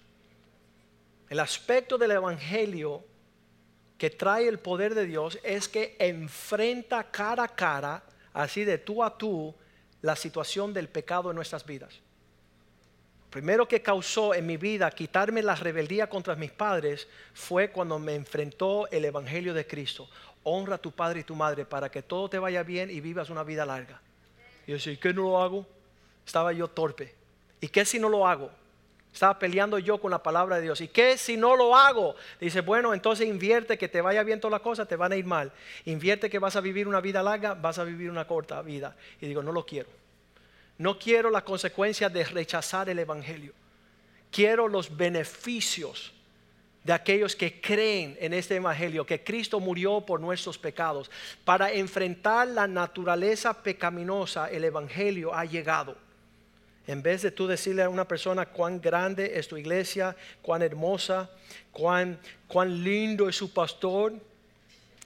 [1.28, 3.04] El aspecto del Evangelio
[3.98, 9.02] que trae el poder de Dios es que enfrenta cara a cara, así de tú
[9.02, 9.54] a tú,
[10.00, 12.00] la situación del pecado en nuestras vidas.
[13.30, 18.14] Primero que causó en mi vida quitarme la rebeldía contra mis padres fue cuando me
[18.14, 20.08] enfrentó el Evangelio de Cristo.
[20.44, 23.28] Honra a tu padre y tu madre para que todo te vaya bien y vivas
[23.28, 24.00] una vida larga.
[24.66, 25.66] Y yo decía, ¿y qué no lo hago?
[26.24, 27.14] Estaba yo torpe.
[27.60, 28.50] ¿Y qué si no lo hago?
[29.12, 30.80] Estaba peleando yo con la palabra de Dios.
[30.80, 32.14] ¿Y qué si no lo hago?
[32.40, 35.24] Dice, bueno, entonces invierte que te vaya bien todas las cosas, te van a ir
[35.24, 35.52] mal.
[35.84, 38.96] Invierte que vas a vivir una vida larga, vas a vivir una corta vida.
[39.20, 39.88] Y digo, no lo quiero.
[40.78, 43.52] No quiero las consecuencias de rechazar el Evangelio.
[44.30, 46.12] Quiero los beneficios
[46.84, 51.10] de aquellos que creen en este Evangelio, que Cristo murió por nuestros pecados.
[51.44, 55.96] Para enfrentar la naturaleza pecaminosa, el Evangelio ha llegado.
[56.86, 61.28] En vez de tú decirle a una persona cuán grande es tu iglesia, cuán hermosa,
[61.72, 64.14] cuán, cuán lindo es su pastor,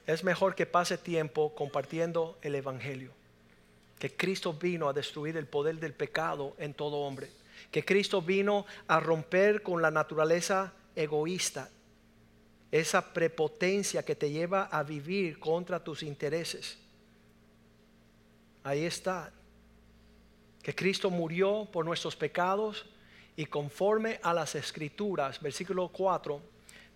[0.06, 3.21] es mejor que pase tiempo compartiendo el Evangelio
[4.02, 7.30] que Cristo vino a destruir el poder del pecado en todo hombre,
[7.70, 11.70] que Cristo vino a romper con la naturaleza egoísta,
[12.72, 16.78] esa prepotencia que te lleva a vivir contra tus intereses.
[18.64, 19.32] Ahí está,
[20.64, 22.84] que Cristo murió por nuestros pecados
[23.36, 26.42] y conforme a las escrituras, versículo 4,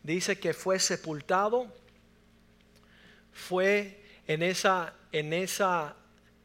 [0.03, 1.73] dice que fue sepultado,
[3.33, 5.95] fue en esa, en esa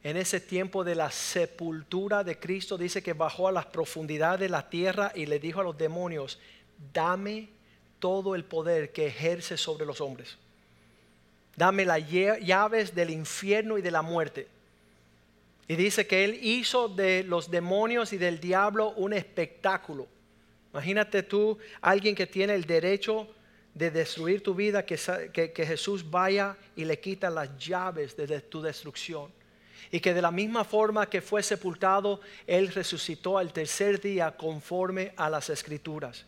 [0.03, 4.49] en ese tiempo de la sepultura de Cristo, dice que bajó a las profundidades de
[4.49, 6.39] la tierra y le dijo a los demonios,
[6.93, 7.49] dame
[7.99, 10.37] todo el poder que ejerce sobre los hombres.
[11.55, 14.47] Dame las llaves del infierno y de la muerte.
[15.67, 20.07] Y dice que él hizo de los demonios y del diablo un espectáculo.
[20.73, 23.27] Imagínate tú, alguien que tiene el derecho
[23.75, 24.97] de destruir tu vida, que,
[25.31, 29.31] que Jesús vaya y le quita las llaves de tu destrucción
[29.89, 35.13] y que de la misma forma que fue sepultado, Él resucitó al tercer día conforme
[35.15, 36.25] a las escrituras.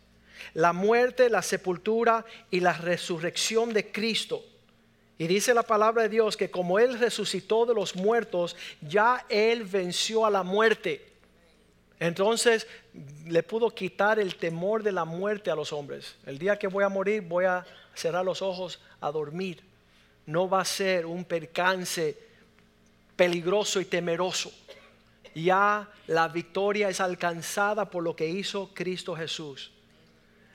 [0.54, 4.44] La muerte, la sepultura y la resurrección de Cristo.
[5.18, 9.63] Y dice la palabra de Dios que como Él resucitó de los muertos, ya Él
[9.63, 11.13] venció a la muerte.
[12.00, 12.68] Entonces
[13.28, 16.16] le pudo quitar el temor de la muerte a los hombres.
[16.26, 19.63] El día que voy a morir voy a cerrar los ojos a dormir.
[20.26, 22.18] No va a ser un percance
[23.15, 24.52] peligroso y temeroso.
[25.36, 29.71] Ya la victoria es alcanzada por lo que hizo Cristo Jesús.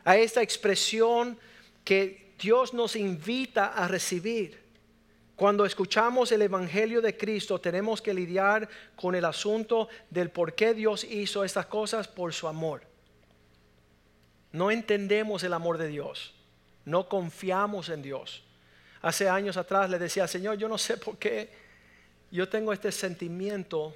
[0.04, 1.38] A esta expresión
[1.84, 4.68] que Dios nos invita a recibir.
[5.34, 10.74] Cuando escuchamos el Evangelio de Cristo tenemos que lidiar con el asunto del por qué
[10.74, 12.82] Dios hizo estas cosas por su amor.
[14.52, 16.34] No entendemos el amor de Dios,
[16.84, 18.42] no confiamos en Dios.
[19.00, 21.67] Hace años atrás le decía, Señor, yo no sé por qué
[22.30, 23.94] yo tengo este sentimiento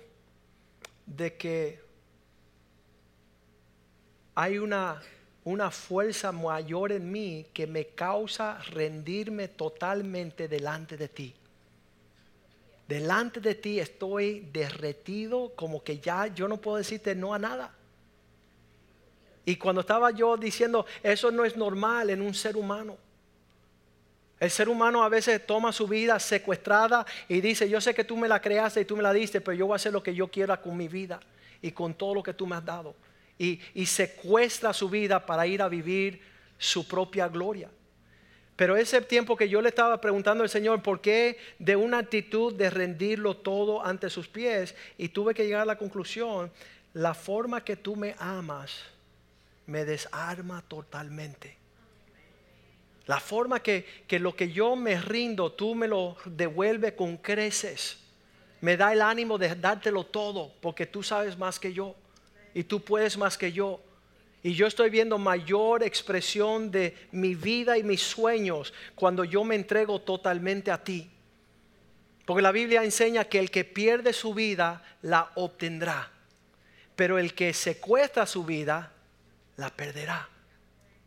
[1.07, 1.81] de que
[4.35, 5.03] hay una,
[5.45, 11.35] una fuerza mayor en mí que me causa rendirme totalmente delante de ti.
[12.89, 17.75] Delante de ti estoy derretido como que ya yo no puedo decirte no a nada.
[19.45, 22.97] Y cuando estaba yo diciendo, eso no es normal en un ser humano.
[24.43, 28.17] El ser humano a veces toma su vida secuestrada y dice, yo sé que tú
[28.17, 30.17] me la creaste y tú me la diste, pero yo voy a hacer lo que
[30.17, 31.21] yo quiera con mi vida
[31.61, 32.97] y con todo lo que tú me has dado.
[33.39, 36.21] Y, y secuestra su vida para ir a vivir
[36.59, 37.71] su propia gloria.
[38.57, 42.53] Pero ese tiempo que yo le estaba preguntando al Señor, ¿por qué de una actitud
[42.53, 44.75] de rendirlo todo ante sus pies?
[44.99, 46.51] Y tuve que llegar a la conclusión,
[46.95, 48.83] la forma que tú me amas
[49.67, 51.62] me desarma totalmente.
[53.07, 57.99] La forma que, lo que yo me rindo, tú me lo devuelves con creces.
[58.61, 61.97] Me da el ánimo de dártelo todo, porque tú sabes más que yo
[62.55, 63.81] y tú puedes más que yo.
[64.45, 69.55] Y yo estoy viendo mayor expresión de mi vida y mis sueños cuando yo me
[69.55, 71.11] entrego totalmente a ti.
[72.25, 76.11] Porque la Biblia enseña que el que pierde su vida la obtendrá,
[76.95, 78.93] pero el que secuestra su vida
[79.57, 80.29] la perderá.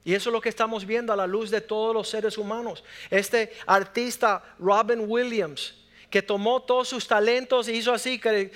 [0.06, 2.84] Y eso es lo que estamos viendo a la luz de todos los seres humanos.
[3.10, 5.74] Este artista Robin Williams
[6.15, 8.50] que tomó todos sus talentos, hizo así, que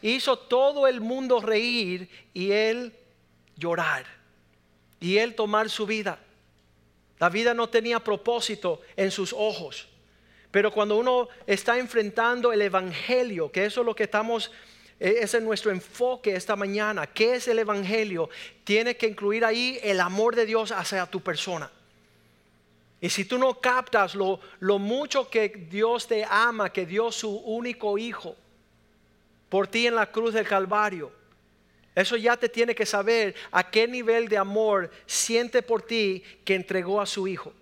[0.00, 2.94] hizo todo el mundo reír y él
[3.56, 4.06] llorar.
[4.98, 6.18] Y él tomar su vida.
[7.18, 9.86] La vida no tenía propósito en sus ojos.
[10.50, 14.50] Pero cuando uno está enfrentando el Evangelio, que eso es lo que estamos,
[14.98, 18.28] ese es nuestro enfoque esta mañana, ¿qué es el Evangelio?
[18.64, 21.70] Tiene que incluir ahí el amor de Dios hacia tu persona.
[23.00, 27.30] Y si tú no captas lo, lo mucho que Dios te ama, que dio su
[27.30, 28.34] único hijo
[29.48, 31.12] por ti en la cruz del Calvario,
[31.94, 36.54] eso ya te tiene que saber a qué nivel de amor siente por ti que
[36.54, 37.52] entregó a su hijo.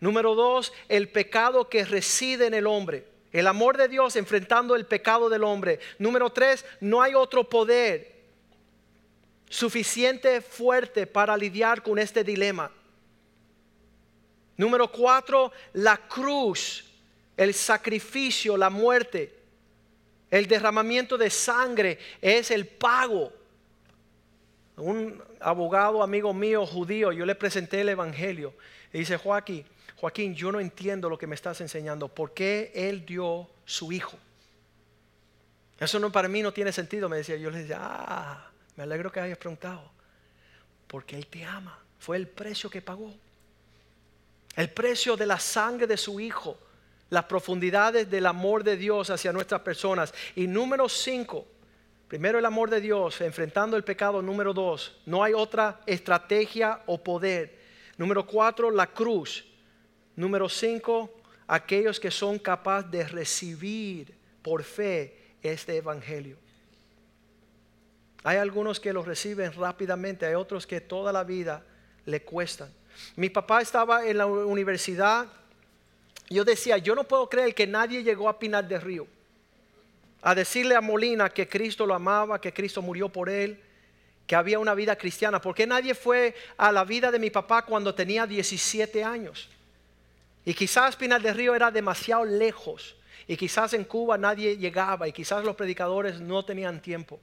[0.00, 3.06] Número dos, el pecado que reside en el hombre.
[3.38, 5.78] El amor de Dios enfrentando el pecado del hombre.
[6.00, 8.16] Número tres, no hay otro poder
[9.48, 12.68] suficiente fuerte para lidiar con este dilema.
[14.56, 16.84] Número cuatro, la cruz,
[17.36, 19.32] el sacrificio, la muerte,
[20.32, 23.32] el derramamiento de sangre es el pago.
[24.78, 28.52] Un abogado amigo mío judío, yo le presenté el Evangelio
[28.92, 29.64] y dice, Joaquín,
[30.00, 32.08] Joaquín, yo no entiendo lo que me estás enseñando.
[32.08, 34.16] ¿Por qué Él dio su hijo?
[35.78, 37.36] Eso no para mí no tiene sentido, me decía.
[37.36, 39.90] Yo le decía, ah, me alegro que hayas preguntado.
[40.86, 41.78] Porque Él te ama.
[41.98, 43.12] Fue el precio que pagó
[44.58, 46.58] el precio de la sangre de su Hijo,
[47.10, 50.12] las profundidades del amor de Dios hacia nuestras personas.
[50.34, 51.46] Y número cinco,
[52.08, 54.20] primero el amor de Dios, enfrentando el pecado.
[54.20, 57.56] Número dos, no hay otra estrategia o poder.
[57.98, 59.44] Número cuatro, la cruz.
[60.18, 61.14] Número cinco,
[61.46, 66.36] aquellos que son capaces de recibir por fe este evangelio.
[68.24, 71.62] Hay algunos que lo reciben rápidamente, hay otros que toda la vida
[72.04, 72.68] le cuestan.
[73.14, 75.28] Mi papá estaba en la universidad.
[76.28, 79.06] Yo decía, yo no puedo creer que nadie llegó a Pinar del Río
[80.20, 83.62] a decirle a Molina que Cristo lo amaba, que Cristo murió por él,
[84.26, 85.40] que había una vida cristiana.
[85.40, 89.48] ¿Por qué nadie fue a la vida de mi papá cuando tenía 17 años?
[90.48, 92.96] Y quizás Pinar del Río era demasiado lejos.
[93.26, 95.06] Y quizás en Cuba nadie llegaba.
[95.06, 97.20] Y quizás los predicadores no tenían tiempo.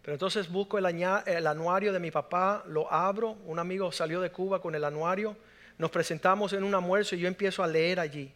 [0.00, 4.62] Pero entonces busco el, anuario de mi papá, lo abro, un amigo salió de Cuba
[4.62, 5.36] con el anuario,
[5.76, 8.32] nos presentamos en un almuerzo y yo empiezo a leer allí.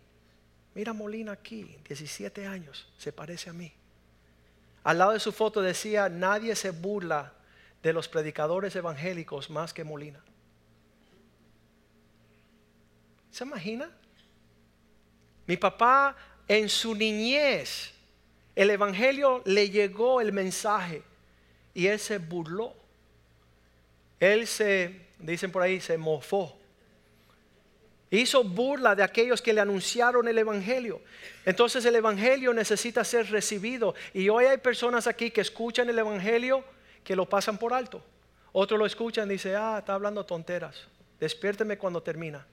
[0.75, 3.73] Mira Molina aquí, 17 años, se parece a mí.
[4.83, 7.33] Al lado de su foto decía, nadie se burla
[7.83, 10.21] de los predicadores evangélicos más que Molina.
[13.35, 13.91] ¿Se imagina?
[15.45, 16.17] Mi papá
[16.47, 17.91] en su niñez,
[18.55, 21.03] el Evangelio le llegó el mensaje
[21.75, 22.73] y él se burló.
[24.21, 26.57] Él se, dicen por ahí, se mofó.
[28.09, 31.03] Hizo burla de aquellos que le anunciaron el Evangelio.
[31.45, 33.97] Entonces el Evangelio necesita ser recibido.
[34.13, 36.63] Y hoy hay personas aquí que escuchan el Evangelio
[37.03, 38.01] que lo pasan por alto.
[38.53, 40.87] Otros lo escuchan y dicen, ah, está hablando tonteras.
[41.19, 42.47] Despiérteme cuando termina.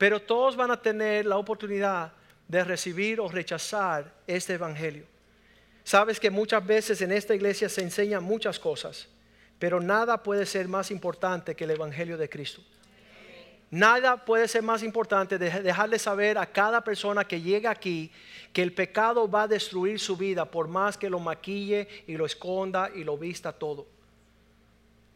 [0.00, 2.14] Pero todos van a tener la oportunidad
[2.48, 5.04] de recibir o rechazar este Evangelio.
[5.84, 9.08] Sabes que muchas veces en esta iglesia se enseñan muchas cosas,
[9.58, 12.62] pero nada puede ser más importante que el Evangelio de Cristo.
[13.70, 18.10] Nada puede ser más importante de dejarle saber a cada persona que llega aquí
[18.54, 22.24] que el pecado va a destruir su vida por más que lo maquille y lo
[22.24, 23.99] esconda y lo vista todo.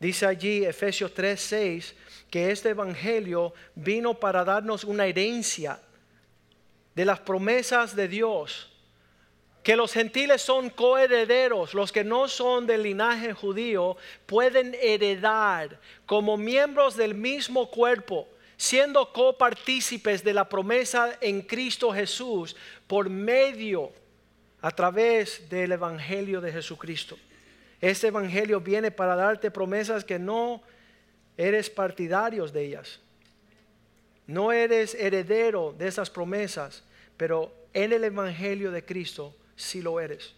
[0.05, 1.95] Dice allí Efesios 3:6
[2.31, 5.81] que este evangelio vino para darnos una herencia
[6.95, 8.71] de las promesas de Dios
[9.63, 16.37] que los gentiles son coherederos, los que no son del linaje judío pueden heredar como
[16.37, 22.55] miembros del mismo cuerpo, siendo copartícipes de la promesa en Cristo Jesús
[22.87, 23.91] por medio,
[24.61, 27.17] a través del Evangelio de Jesucristo.
[27.85, 30.63] Este Evangelio viene para darte promesas que no
[31.37, 32.99] eres partidarios de ellas.
[34.27, 36.83] No eres heredero de esas promesas,
[37.19, 40.33] pero en el Evangelio de Cristo si lo eres.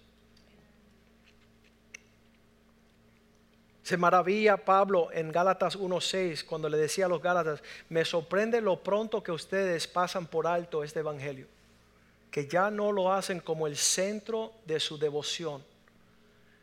[3.84, 8.82] Se maravilla Pablo en Gálatas 1.6 cuando le decía a los Gálatas, me sorprende lo
[8.82, 11.46] pronto que ustedes pasan por alto este Evangelio,
[12.28, 15.62] que ya no lo hacen como el centro de su devoción.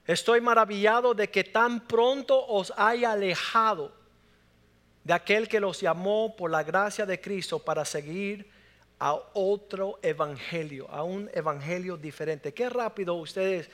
[0.05, 3.91] Estoy maravillado de que tan pronto os haya alejado
[5.03, 8.49] de aquel que los llamó por la gracia de Cristo para seguir
[8.99, 12.53] a otro evangelio, a un evangelio diferente.
[12.53, 13.69] Qué rápido ustedes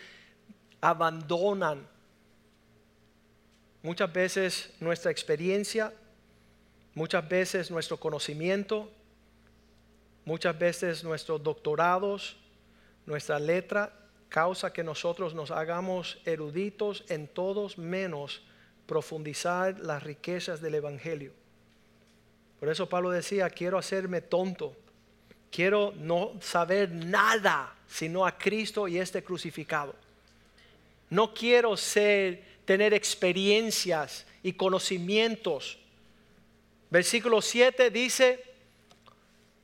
[0.81, 1.87] abandonan
[3.81, 5.93] muchas veces nuestra experiencia,
[6.93, 8.89] muchas veces nuestro conocimiento,
[10.29, 12.37] Muchas veces nuestros doctorados,
[13.07, 13.91] nuestra letra,
[14.29, 18.41] causa que nosotros nos hagamos eruditos en todos menos
[18.85, 21.33] profundizar las riquezas del Evangelio.
[22.59, 24.75] Por eso Pablo decía, quiero hacerme tonto,
[25.51, 29.95] quiero no saber nada sino a Cristo y este crucificado.
[31.09, 35.79] No quiero ser, tener experiencias y conocimientos.
[36.91, 38.43] Versículo 7 dice,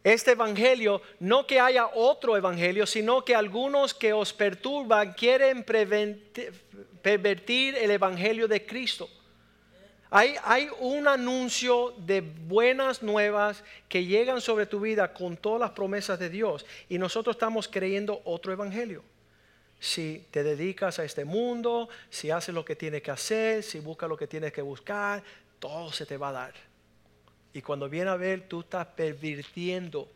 [0.06, 5.64] este evangelio, no que haya otro evangelio, sino que algunos que os perturban quieren
[7.02, 9.10] pervertir el evangelio de Cristo.
[10.12, 15.72] Hay, hay, un anuncio de buenas nuevas que llegan sobre tu vida con todas las
[15.72, 19.04] promesas de Dios y nosotros estamos creyendo otro evangelio.
[19.80, 24.08] Si te dedicas a este mundo, si haces lo que tienes que hacer, si buscas
[24.08, 25.24] lo que tienes que buscar,
[25.58, 26.75] todo se te va a dar.
[27.56, 30.10] Y cuando viene a ver, tú estás pervirtiendo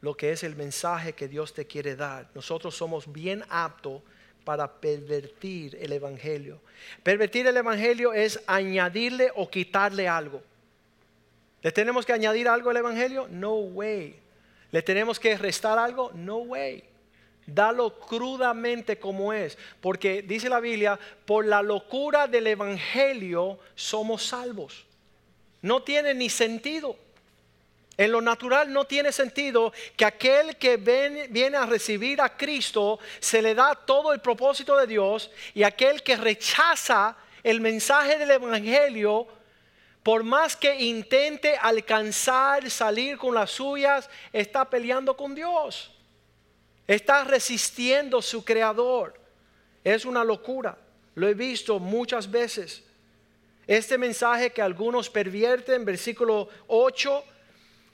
[0.00, 2.30] lo que es el mensaje que Dios te quiere dar.
[2.34, 4.00] Nosotros somos bien aptos
[4.46, 6.58] para pervertir el Evangelio.
[7.02, 10.42] Pervertir el Evangelio es añadirle o quitarle algo.
[11.60, 13.28] ¿Le tenemos que añadir algo al Evangelio?
[13.30, 14.18] No way.
[14.70, 16.12] ¿Le tenemos que restar algo?
[16.14, 16.82] No way.
[17.46, 19.58] Dalo crudamente como es.
[19.82, 24.86] Porque dice la Biblia, por la locura del Evangelio somos salvos
[25.64, 26.94] no tiene ni sentido.
[27.96, 33.40] En lo natural no tiene sentido que aquel que viene a recibir a Cristo se
[33.40, 39.26] le da todo el propósito de Dios y aquel que rechaza el mensaje del Evangelio,
[40.02, 45.90] por más que intente alcanzar, salir con las suyas, está peleando con Dios.
[46.86, 49.18] Está resistiendo su creador.
[49.82, 50.76] Es una locura.
[51.14, 52.84] Lo he visto muchas veces.
[53.66, 57.24] Este mensaje que algunos pervierten, versículo 8,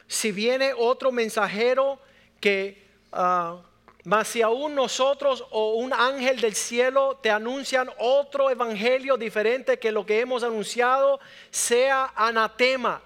[0.09, 2.01] si viene otro mensajero
[2.41, 3.63] que, uh,
[4.05, 9.93] más si aún nosotros o un ángel del cielo te anuncian otro evangelio diferente que
[9.93, 13.03] lo que hemos anunciado, sea anatema.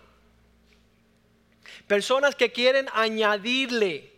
[1.87, 4.11] Personas que quieren añadirle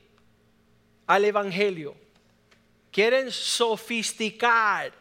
[1.08, 1.96] al evangelio,
[2.92, 4.92] quieren sofisticar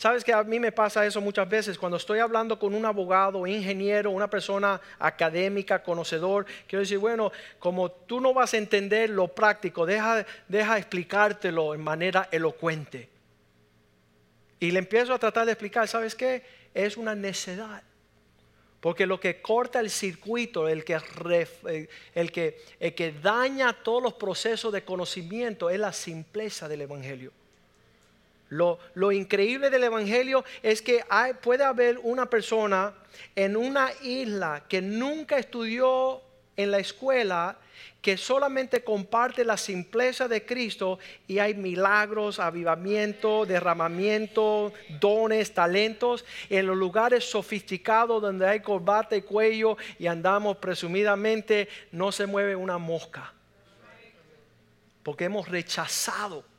[0.00, 3.46] Sabes que a mí me pasa eso muchas veces cuando estoy hablando con un abogado,
[3.46, 6.46] ingeniero, una persona académica, conocedor.
[6.66, 11.82] Quiero decir, bueno, como tú no vas a entender lo práctico, deja, deja explicártelo en
[11.82, 13.10] manera elocuente.
[14.58, 16.44] Y le empiezo a tratar de explicar, ¿sabes qué?
[16.72, 17.82] Es una necedad.
[18.80, 20.98] Porque lo que corta el circuito, el que,
[22.14, 27.32] el, que, el que daña todos los procesos de conocimiento es la simpleza del Evangelio.
[28.50, 32.92] Lo, increíble del Evangelio es que hay, puede haber una persona
[33.36, 36.20] en una isla que nunca estudió
[36.56, 37.56] en la escuela,
[38.02, 40.98] que solamente comparte la simpleza de Cristo
[41.28, 49.22] y hay milagros, avivamiento, derramamiento, dones, talentos, en los lugares sofisticados donde hay corbata y
[49.22, 53.32] cuello y andamos presumidamente, no se mueve una mosca.
[55.04, 56.49] Porque hemos rechazado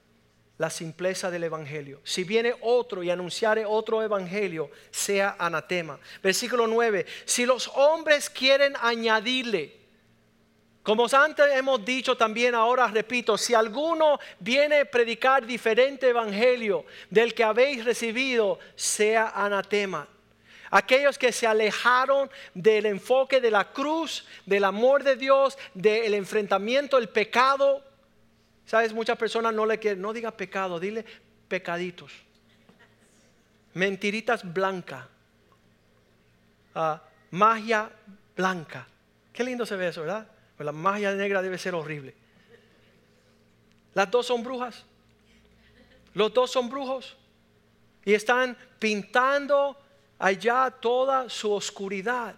[0.61, 2.01] la simpleza del Evangelio.
[2.03, 5.99] Si viene otro y anunciare otro Evangelio, sea anatema.
[6.21, 9.75] Versículo 9, si los hombres quieren añadirle,
[10.83, 17.33] como antes hemos dicho también, ahora repito, si alguno viene a predicar diferente Evangelio del
[17.33, 20.07] que habéis recibido, sea anatema.
[20.69, 26.97] Aquellos que se alejaron del enfoque de la cruz, del amor de Dios, del enfrentamiento
[26.97, 27.83] del pecado,
[28.71, 31.03] Sabes, muchas personas no le quieren, no diga pecado, dile
[31.49, 32.13] pecaditos.
[33.73, 35.05] Mentiritas blancas.
[36.73, 37.01] Ah,
[37.31, 37.91] magia
[38.33, 38.87] blanca.
[39.33, 40.25] Qué lindo se ve eso, ¿verdad?
[40.55, 42.15] Pues la magia negra debe ser horrible.
[43.93, 44.85] Las dos son brujas.
[46.13, 47.17] Los dos son brujos.
[48.05, 49.75] Y están pintando
[50.17, 52.35] allá toda su oscuridad.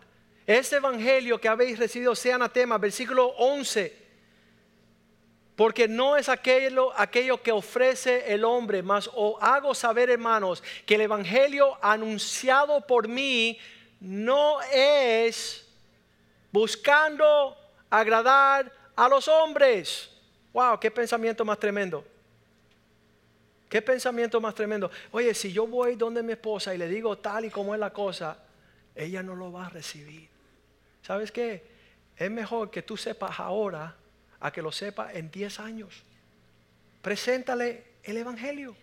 [0.47, 4.02] Este evangelio que habéis recibido sea anatema, versículo 11
[5.55, 10.95] porque no es aquello, aquello que ofrece el hombre, mas os hago saber, hermanos, que
[10.95, 13.59] el Evangelio anunciado por mí
[13.99, 15.65] no es
[16.51, 17.55] buscando
[17.89, 20.09] agradar a los hombres.
[20.53, 22.03] Wow, qué pensamiento más tremendo.
[23.69, 24.89] Qué pensamiento más tremendo.
[25.11, 27.91] Oye, si yo voy donde mi esposa y le digo tal y como es la
[27.91, 28.37] cosa,
[28.95, 30.29] ella no lo va a recibir.
[31.01, 31.63] ¿Sabes qué?
[32.15, 33.95] Es mejor que tú sepas ahora
[34.43, 36.03] a que lo sepa en 10 años.
[37.01, 38.75] Preséntale el Evangelio.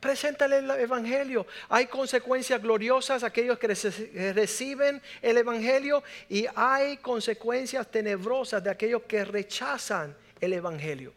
[0.00, 1.46] Preséntale el Evangelio.
[1.68, 3.68] Hay consecuencias gloriosas a aquellos que
[4.32, 11.12] reciben el Evangelio y hay consecuencias tenebrosas de aquellos que rechazan el Evangelio.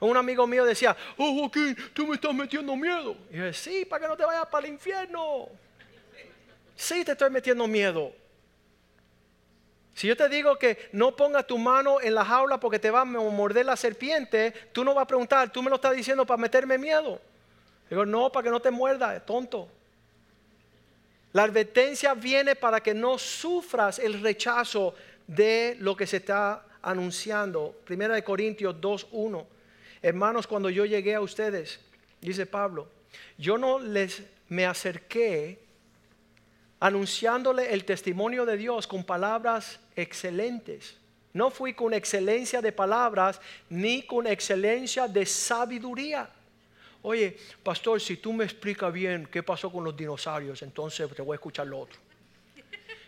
[0.00, 3.16] Un amigo mío decía, oh Joaquín, tú me estás metiendo miedo.
[3.30, 5.48] Y yo decía, sí, para que no te vayas para el infierno.
[6.76, 8.12] Sí, te estoy metiendo miedo.
[9.98, 13.00] Si yo te digo que no pongas tu mano en la jaula porque te va
[13.00, 16.40] a morder la serpiente, tú no vas a preguntar, tú me lo estás diciendo para
[16.40, 17.20] meterme miedo.
[17.90, 19.68] Digo, no, para que no te muerda, tonto.
[21.32, 24.94] La advertencia viene para que no sufras el rechazo
[25.26, 27.74] de lo que se está anunciando.
[27.84, 29.46] Primera de Corintios 2.1.
[30.00, 31.80] Hermanos, cuando yo llegué a ustedes,
[32.20, 32.86] dice Pablo,
[33.36, 35.58] yo no les me acerqué
[36.78, 40.96] anunciándole el testimonio de Dios con palabras excelentes.
[41.32, 46.30] No fui con excelencia de palabras ni con excelencia de sabiduría.
[47.02, 51.34] Oye, pastor, si tú me explicas bien qué pasó con los dinosaurios, entonces te voy
[51.34, 51.98] a escuchar lo otro.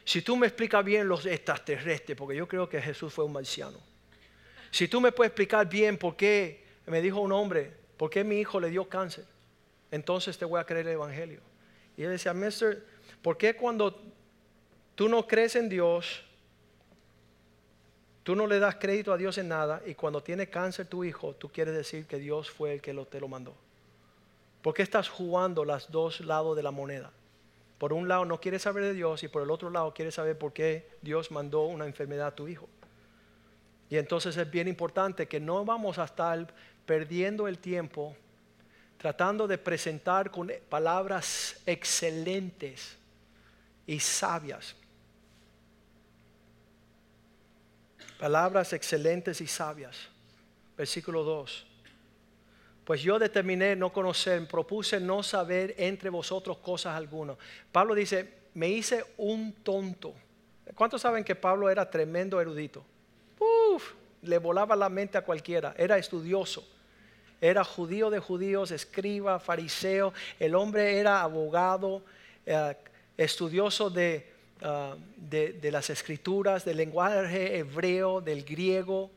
[0.04, 3.78] Si tú me explicas bien los extraterrestres, porque yo creo que Jesús fue un marciano.
[4.70, 8.40] Si tú me puedes explicar bien por qué, me dijo un hombre, por qué mi
[8.40, 9.24] hijo le dio cáncer,
[9.90, 11.40] entonces te voy a creer el Evangelio.
[11.96, 12.84] Y él decía, Mister,
[13.22, 14.00] ¿por qué cuando
[14.94, 16.22] tú no crees en Dios,
[18.22, 21.34] tú no le das crédito a Dios en nada y cuando tiene cáncer tu hijo,
[21.34, 23.54] tú quieres decir que Dios fue el que te lo mandó?
[24.62, 27.10] ¿Por qué estás jugando los dos lados de la moneda?
[27.78, 30.36] Por un lado no quieres saber de Dios y por el otro lado quieres saber
[30.36, 32.68] por qué Dios mandó una enfermedad a tu hijo.
[33.88, 36.46] Y entonces es bien importante que no vamos a estar
[36.84, 38.14] perdiendo el tiempo
[39.00, 42.98] tratando de presentar con palabras excelentes
[43.86, 44.76] y sabias.
[48.20, 49.96] Palabras excelentes y sabias.
[50.76, 51.66] Versículo 2.
[52.84, 57.38] Pues yo determiné no conocer, propuse no saber entre vosotros cosas algunas.
[57.72, 60.12] Pablo dice, me hice un tonto.
[60.74, 62.84] ¿Cuántos saben que Pablo era tremendo erudito?
[63.38, 66.68] Uf, le volaba la mente a cualquiera, era estudioso.
[67.40, 70.12] Era judío de judíos, escriba, fariseo.
[70.38, 72.02] El hombre era abogado,
[72.44, 72.76] eh,
[73.16, 74.29] estudioso de,
[74.62, 79.10] ah, de, de las escrituras, del lenguaje hebreo, del griego,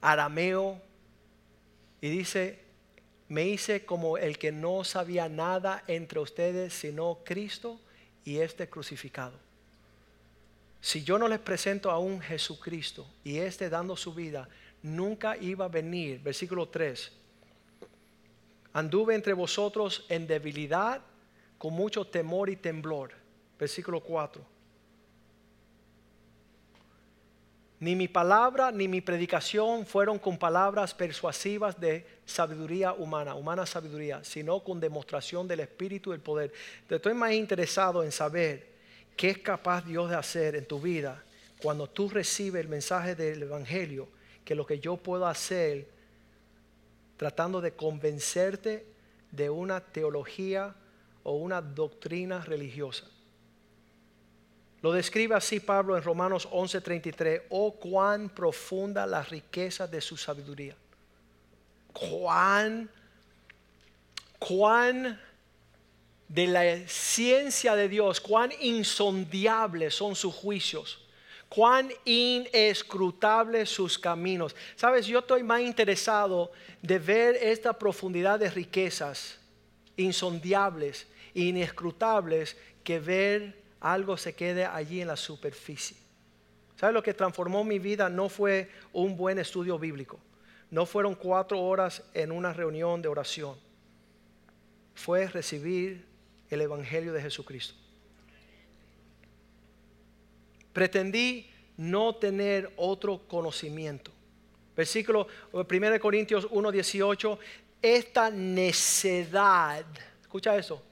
[0.00, 0.80] arameo
[2.00, 2.58] y dice,
[3.28, 7.80] me hice como el que no sabía nada entre ustedes sino Cristo
[8.24, 9.32] y este crucificado.
[10.80, 14.46] Si yo no les presento a un Jesucristo y este dando su vida,
[14.82, 16.20] nunca iba a venir.
[16.22, 17.10] Versículo 3.
[18.74, 21.00] Anduve entre vosotros en debilidad,
[21.56, 23.12] con mucho temor y temblor.
[23.58, 24.54] Versículo 4
[27.84, 34.24] Ni mi palabra ni mi predicación fueron con palabras persuasivas de sabiduría humana, humana sabiduría,
[34.24, 36.50] sino con demostración del Espíritu y del poder.
[36.88, 38.72] estoy más interesado en saber
[39.18, 41.22] qué es capaz Dios de hacer en tu vida
[41.60, 44.08] cuando tú recibes el mensaje del Evangelio,
[44.46, 45.86] que lo que yo puedo hacer
[47.16, 48.86] tratando de convencerte
[49.30, 50.74] de una teología
[51.22, 53.04] o una doctrina religiosa.
[54.84, 60.76] Lo describe así Pablo en Romanos 11:33, oh cuán profunda la riqueza de su sabiduría.
[61.90, 62.90] Cuán,
[64.38, 65.18] cuán
[66.28, 70.98] de la ciencia de Dios, cuán insondiables son sus juicios,
[71.48, 74.54] cuán inescrutables sus caminos.
[74.76, 79.38] Sabes, yo estoy más interesado de ver esta profundidad de riquezas
[79.96, 85.98] insondiables, inescrutables, que ver algo se quede allí en la superficie.
[86.76, 88.08] ¿Sabes lo que transformó mi vida?
[88.08, 90.18] No fue un buen estudio bíblico.
[90.70, 93.56] No fueron cuatro horas en una reunión de oración.
[94.94, 96.06] Fue recibir
[96.48, 97.74] el Evangelio de Jesucristo.
[100.72, 104.10] Pretendí no tener otro conocimiento.
[104.74, 107.38] Versículo 1 Corintios 1:18.
[107.82, 109.84] Esta necedad,
[110.22, 110.82] escucha eso,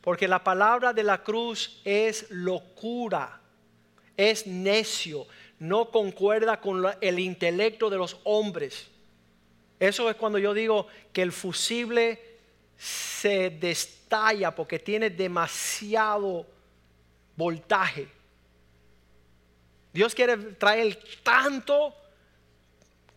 [0.00, 3.40] porque la palabra de la cruz es locura,
[4.16, 5.26] es necio,
[5.58, 8.88] no concuerda con el intelecto de los hombres.
[9.80, 12.20] Eso es cuando yo digo que el fusible
[12.76, 16.46] se destalla porque tiene demasiado
[17.36, 18.08] voltaje.
[19.92, 21.94] Dios quiere traer tanto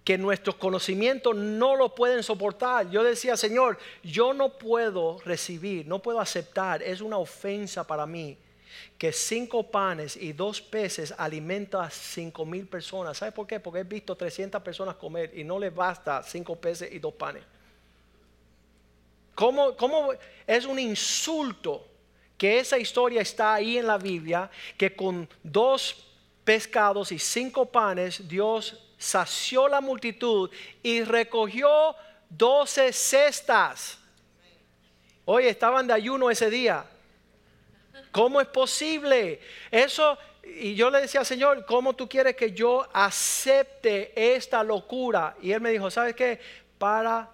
[0.04, 2.90] que nuestros conocimientos no lo pueden soportar.
[2.90, 8.38] Yo decía, Señor, yo no puedo recibir, no puedo aceptar, es una ofensa para mí
[8.98, 13.18] que cinco panes y dos peces alimenta a cinco mil personas.
[13.18, 13.60] ¿Sabe por qué?
[13.60, 17.44] Porque he visto 300 personas comer y no les basta cinco peces y dos panes.
[19.36, 20.12] ¿Cómo, ¿Cómo
[20.46, 21.88] es un insulto
[22.38, 26.08] que esa historia está ahí en la Biblia, que con dos
[26.44, 30.50] pescados y cinco panes Dios sació la multitud
[30.84, 31.96] y recogió
[32.30, 33.98] doce cestas.
[35.26, 36.86] Oye, estaban de ayuno ese día.
[38.12, 39.42] ¿Cómo es posible?
[39.72, 45.36] Eso, y yo le decía, Señor, ¿cómo tú quieres que yo acepte esta locura?
[45.42, 46.40] Y él me dijo, ¿sabes qué?
[46.78, 47.30] Para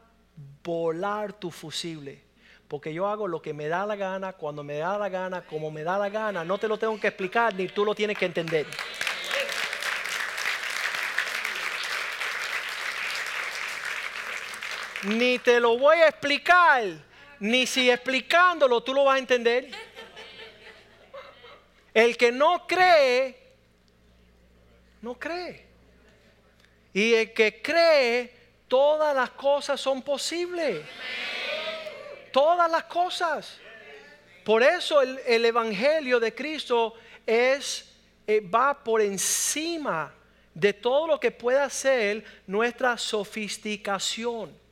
[0.63, 2.21] volar tu fusible.
[2.67, 5.71] Porque yo hago lo que me da la gana, cuando me da la gana, como
[5.71, 6.45] me da la gana.
[6.45, 8.67] No te lo tengo que explicar, ni tú lo tienes que entender.
[15.03, 16.83] Ni te lo voy a explicar,
[17.39, 19.69] ni si explicándolo tú lo vas a entender.
[21.93, 23.37] El que no cree,
[25.01, 25.65] no cree.
[26.93, 28.33] Y el que cree,
[28.67, 30.83] todas las cosas son posibles.
[32.31, 33.59] Todas las cosas.
[34.43, 36.93] Por eso el, Evangelio de Cristo
[37.25, 37.93] es,
[38.25, 40.13] eh, va por encima
[40.53, 44.66] de todo lo que pueda ser nuestra sofisticación.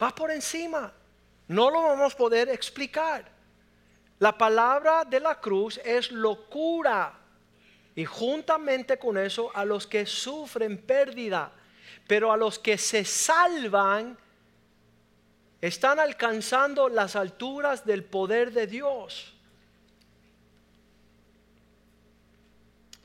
[0.00, 0.92] Va por encima.
[1.48, 3.24] No lo vamos a poder explicar.
[4.18, 7.18] La palabra de la cruz es locura.
[7.94, 11.52] Y juntamente con eso a los que sufren pérdida.
[12.06, 14.16] Pero a los que se salvan,
[15.60, 19.34] están alcanzando las alturas del poder de Dios.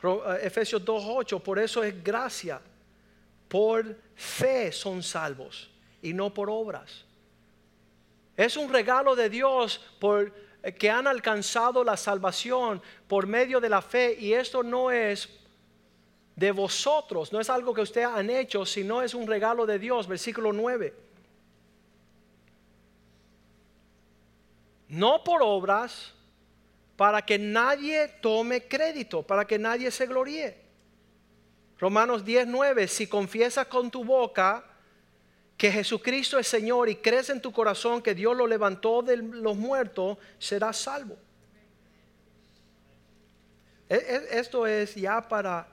[0.02, 2.62] Eh, Efesios 2.8, por eso es gracia.
[3.50, 5.75] Por fe son salvos
[6.06, 7.04] y no por obras.
[8.38, 10.32] Es un regalo de Dios por
[10.62, 15.28] eh, que han alcanzado la salvación por medio de la fe y esto no es
[16.36, 20.08] de vosotros, no es algo que ustedes han hecho, sino es un regalo de Dios,
[20.08, 20.94] versículo 9.
[24.90, 26.14] No por obras,
[26.96, 30.62] para que nadie tome crédito, para que nadie se gloríe.
[31.80, 34.75] Romanos 10:9, si confiesas con tu boca
[35.58, 39.56] que Jesucristo es Señor y crees en tu corazón que Dios lo levantó de los
[39.56, 41.18] muertos, serás salvo.
[43.88, 45.68] E, e, esto es ya para,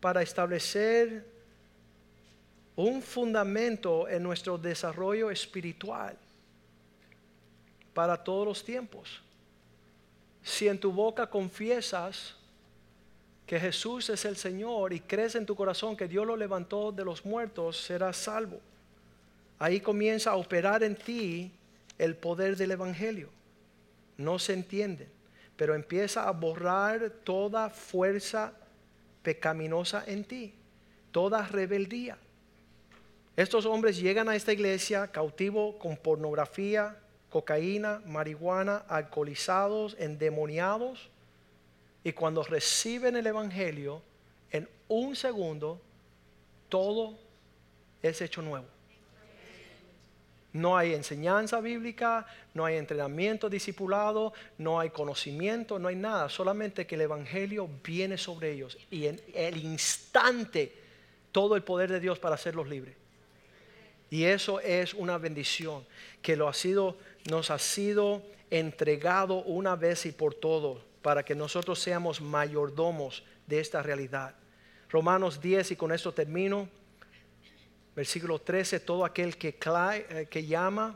[0.00, 1.26] para establecer
[2.74, 6.18] un fundamento en nuestro desarrollo espiritual
[7.94, 9.22] para todos los tiempos.
[10.42, 12.36] Si en tu boca confiesas
[13.46, 17.04] que Jesús es el Señor y crees en tu corazón que Dios lo levantó de
[17.04, 18.60] los muertos, serás salvo
[19.58, 21.52] ahí comienza a operar en ti
[21.98, 23.30] el poder del Evangelio.
[24.16, 25.08] No se entiende,
[25.56, 28.52] pero empieza a borrar toda fuerza
[29.22, 30.54] pecaminosa en ti,
[31.10, 32.18] toda rebeldía.
[33.36, 36.96] Estos hombres llegan a esta iglesia cautivo con pornografía,
[37.28, 41.10] cocaína, marihuana, alcoholizados, endemoniados,
[42.02, 44.00] y cuando reciben el Evangelio,
[44.52, 45.80] en un segundo,
[46.68, 47.18] todo
[48.00, 48.75] es hecho nuevo.
[50.56, 56.30] No hay enseñanza bíblica, no hay entrenamiento discipulado, no hay conocimiento, no hay nada.
[56.30, 60.72] Solamente que el Evangelio viene sobre ellos y en el instante
[61.30, 62.96] todo el poder de Dios para hacerlos libres.
[64.08, 65.84] Y eso es una bendición
[66.22, 66.96] que lo ha sido,
[67.28, 73.60] nos ha sido entregado una vez y por todo para que nosotros seamos mayordomos de
[73.60, 74.34] esta realidad.
[74.88, 76.66] Romanos 10 y con esto termino.
[77.96, 80.94] Versículo 13, todo aquel que, eh, que llama,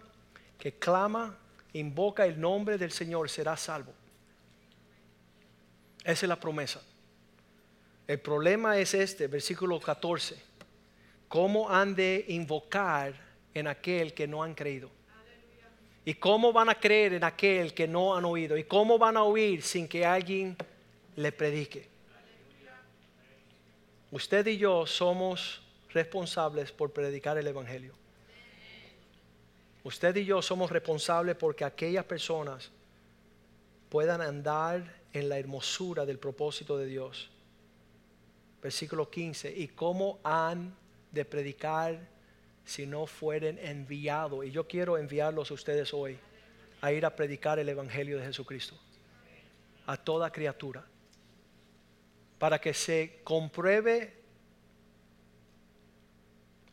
[0.58, 1.34] que clama,
[1.72, 3.94] invoca el nombre del Señor será salvo.
[6.04, 6.82] Esa es la promesa.
[8.06, 10.36] El problema es este, versículo 14.
[11.28, 13.14] ¿Cómo han de invocar
[13.54, 14.90] en aquel que no han creído?
[16.04, 18.58] ¿Y cómo van a creer en aquel que no han oído?
[18.58, 20.56] ¿Y cómo van a oír sin que alguien
[21.16, 21.88] le predique?
[24.10, 25.62] Usted y yo somos
[25.92, 27.94] responsables por predicar el Evangelio.
[29.82, 32.70] Usted y yo somos responsables porque aquellas personas
[33.88, 37.30] puedan andar en la hermosura del propósito de Dios.
[38.62, 39.52] Versículo 15.
[39.56, 40.74] ¿Y cómo han
[41.10, 41.98] de predicar
[42.64, 44.44] si no fueren enviados?
[44.44, 46.18] Y yo quiero enviarlos a ustedes hoy
[46.82, 48.76] a ir a predicar el Evangelio de Jesucristo
[49.86, 50.84] a toda criatura
[52.38, 54.19] para que se compruebe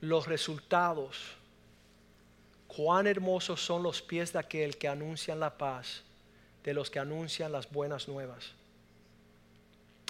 [0.02, 1.18] los resultados,
[2.68, 6.04] cuán hermosos son los pies de aquel que anuncian la paz,
[6.64, 8.52] de los que anuncian las buenas nuevas.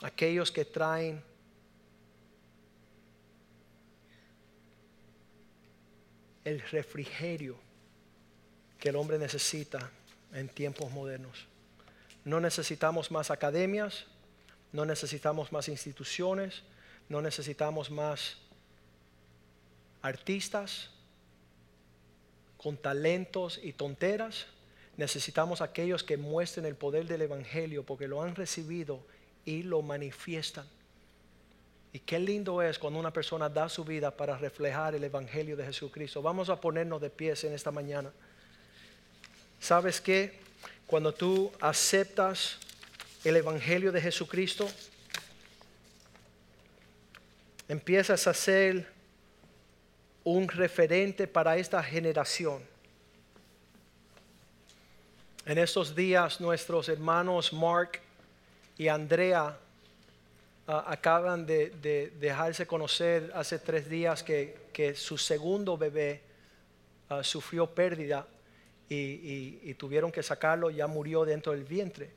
[0.03, 1.23] Aquellos que traen
[6.43, 7.57] el refrigerio
[8.79, 9.91] que el hombre necesita
[10.33, 11.45] en tiempos modernos.
[12.23, 14.05] No necesitamos más academias,
[14.71, 16.63] no necesitamos más instituciones,
[17.09, 18.37] No necesitamos más
[20.01, 20.89] artistas
[22.57, 24.47] con talentos y tonteras.
[24.97, 28.99] Necesitamos aquellos que muestren el poder del Evangelio porque lo han recibido
[29.45, 30.65] y lo manifiestan.
[31.93, 35.65] Y qué lindo es cuando una persona da su vida para reflejar el Evangelio de
[35.65, 36.21] Jesucristo.
[36.21, 38.11] Vamos a ponernos de pies en esta mañana.
[39.59, 40.39] ¿Sabes qué?
[40.85, 42.57] Cuando tú aceptas
[43.23, 44.69] el Evangelio de Jesucristo,
[47.67, 48.96] empiezas a ser
[50.33, 52.61] un referente para esta generación.
[55.45, 58.01] En estos días nuestros hermanos Mark
[58.77, 59.57] y Andrea
[60.67, 66.21] ah, acaban de, dejarse conocer hace tres días que, su segundo bebé
[67.07, 68.27] ah, sufrió pérdida
[68.89, 72.09] y, tuvieron que sacarlo, ya murió dentro del vientre.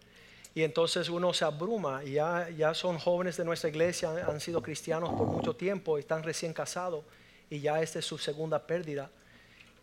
[0.53, 5.11] Y entonces uno se abruma, ya, ya son jóvenes de nuestra iglesia, han, sido cristianos
[5.11, 7.05] por mucho tiempo, están recién casados
[7.51, 9.11] y ya esta es su segunda pérdida.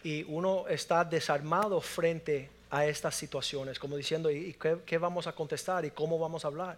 [0.02, 4.56] Y uno está desarmado frente a estas situaciones, como diciendo, ¿y
[4.86, 6.78] qué, vamos a contestar y cómo vamos a hablar?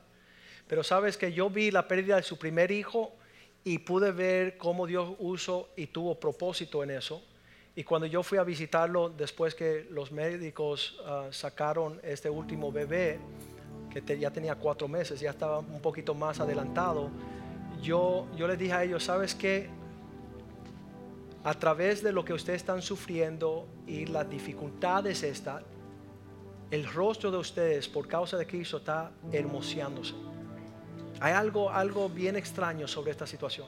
[0.68, 3.14] Pero sabes que yo vi la pérdida de su primer hijo
[3.64, 7.22] y pude ver cómo Dios usó y tuvo propósito en eso.
[7.76, 13.20] Y cuando yo fui a visitarlo después que los médicos ah, sacaron este último bebé,
[13.92, 17.10] que ya tenía cuatro meses, ya estaba un poquito más adelantado,
[17.82, 19.70] yo, yo les dije a ellos, ¿sabes qué?
[21.44, 25.62] A través de lo que ustedes están sufriendo y las dificultades esta,
[26.70, 30.14] el rostro de ustedes por causa de Cristo está hermoseándose.
[31.22, 33.68] Hay algo, algo bien extraño sobre esta situación.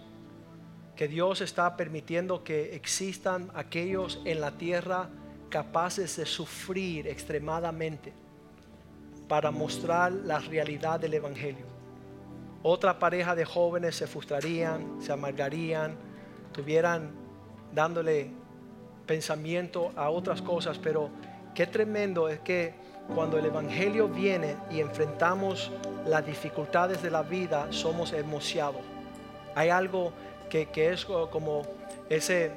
[0.96, 5.10] Que Dios está permitiendo que existan aquellos en la tierra
[5.50, 8.14] capaces de sufrir extremadamente
[9.28, 11.66] para mostrar la realidad del Evangelio.
[12.64, 15.96] Otra pareja de jóvenes se frustrarían, se amargarían,
[16.52, 17.21] tuvieran
[17.74, 18.30] dándole
[19.06, 21.10] pensamiento a otras cosas, pero
[21.54, 22.74] qué tremendo es que
[23.14, 25.72] cuando el Evangelio viene y enfrentamos
[26.06, 28.82] las dificultades de la vida, somos emocionados.
[29.56, 30.14] Hay algo
[30.50, 31.64] que, es como
[32.10, 32.52] ese,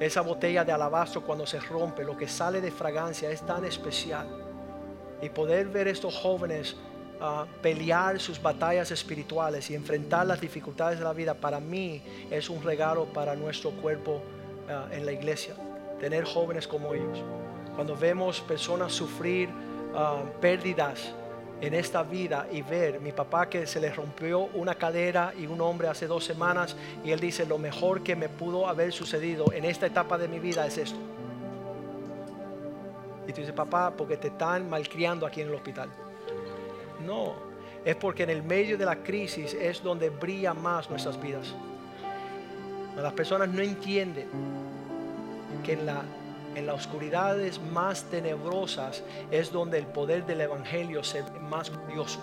[0.00, 4.26] esa botella de alabastro cuando se rompe, lo que sale de fragancia es tan especial
[5.20, 6.76] y poder ver estos jóvenes
[7.20, 12.48] ah, pelear sus batallas espirituales y enfrentar las dificultades de la vida, para mí es
[12.48, 14.22] un regalo para nuestro cuerpo
[14.68, 15.54] ah, en la iglesia,
[16.00, 17.22] tener jóvenes como ellos.
[17.74, 19.48] Cuando vemos personas sufrir
[19.94, 21.12] ah, pérdidas
[21.60, 25.60] en esta vida y ver mi papá que se le rompió una cadera y un
[25.60, 29.64] hombre hace dos semanas y él dice lo mejor que me pudo haber sucedido en
[29.64, 30.98] esta etapa de mi vida es esto
[33.28, 35.90] y tú dices, papá, porque te están malcriando aquí en el hospital.
[37.04, 37.34] No,
[37.84, 41.54] es porque en el medio de la crisis es donde brilla más nuestras vidas.
[43.02, 44.28] Las personas no entienden
[45.62, 46.02] que en, la,
[46.56, 52.18] en las oscuridades más tenebrosas es donde el poder del Evangelio se ve más glorioso.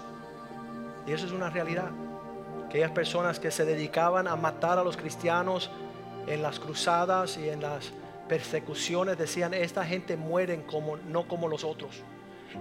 [1.07, 1.91] Y eso es una realidad.
[2.65, 5.69] Aquellas personas que se dedicaban a matar a los cristianos
[6.27, 7.91] en las cruzadas y en las
[8.27, 12.01] persecuciones decían, esta gente mueren como no como los otros.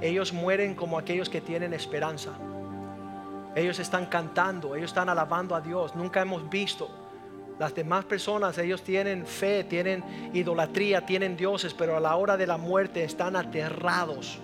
[0.00, 2.30] Ellos mueren como aquellos que tienen esperanza.
[3.56, 5.96] Ellos están cantando, ellos están alabando a Dios.
[5.96, 7.03] Nunca hemos visto
[7.58, 10.02] las demás personas, ellos tienen fe, tienen
[10.32, 14.38] idolatría, tienen dioses, pero a la hora de la muerte están aterrados.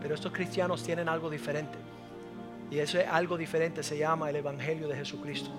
[0.00, 1.78] Pero estos cristianos tienen algo diferente.
[2.70, 5.50] Y ese algo diferente se llama el Evangelio de Jesucristo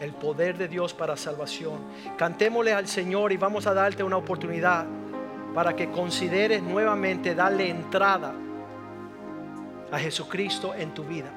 [0.00, 1.80] el poder de Dios para salvación.
[2.16, 4.84] Cantémosle al Señor y vamos a darte una oportunidad
[5.54, 8.34] para que consideres nuevamente darle entrada
[9.90, 11.30] a Jesucristo en tu vida.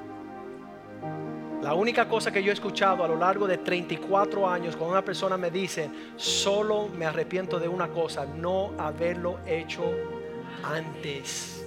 [1.62, 5.04] La única cosa que yo he escuchado a lo largo de 34 años cuando una
[5.04, 9.84] persona me dice, solo me arrepiento de una cosa, no haberlo hecho
[10.64, 11.66] antes.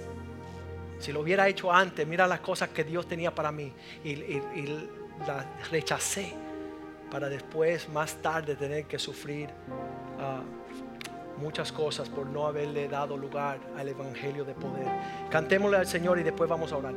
[0.98, 3.72] Si lo hubiera hecho antes, mira las cosas que Dios tenía para mí
[4.02, 4.88] y, y
[5.26, 6.34] las rechacé
[7.10, 9.48] para después, más tarde, tener que sufrir
[10.18, 10.42] ah,
[11.38, 14.88] muchas cosas por no haberle dado lugar al Evangelio de poder.
[15.30, 16.94] Cantémosle al Señor y después vamos a orar.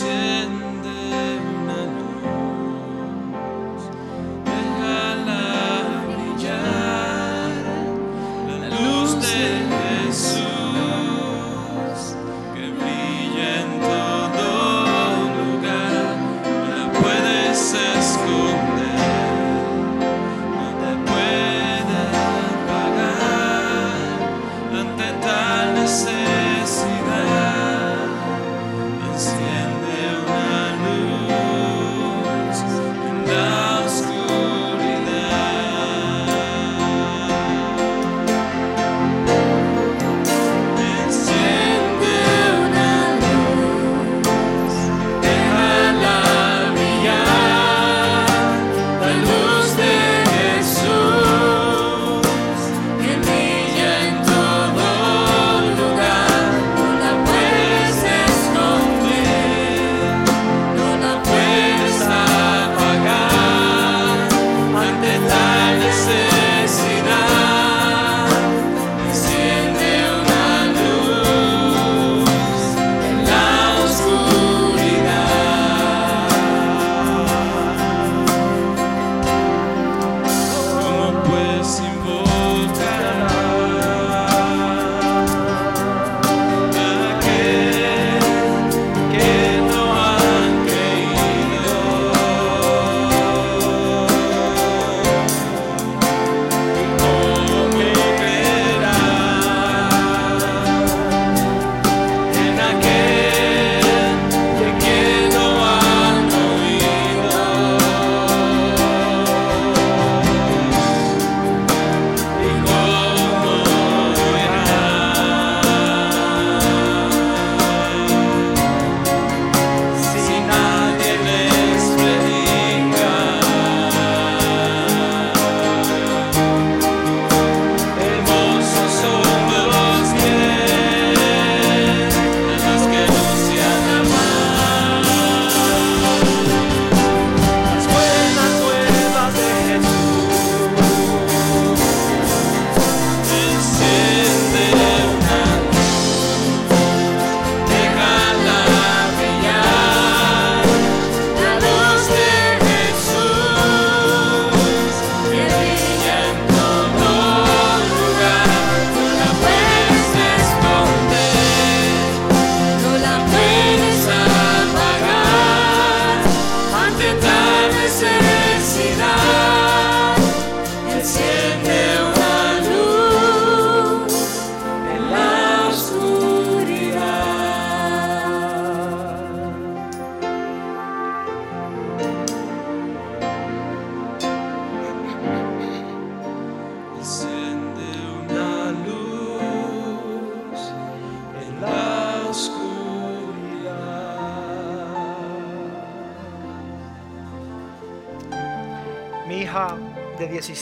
[0.00, 0.39] sin.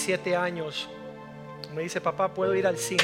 [0.08, 0.88] 17 años
[1.74, 3.02] me dice, papá, ¿puedo ir al cine?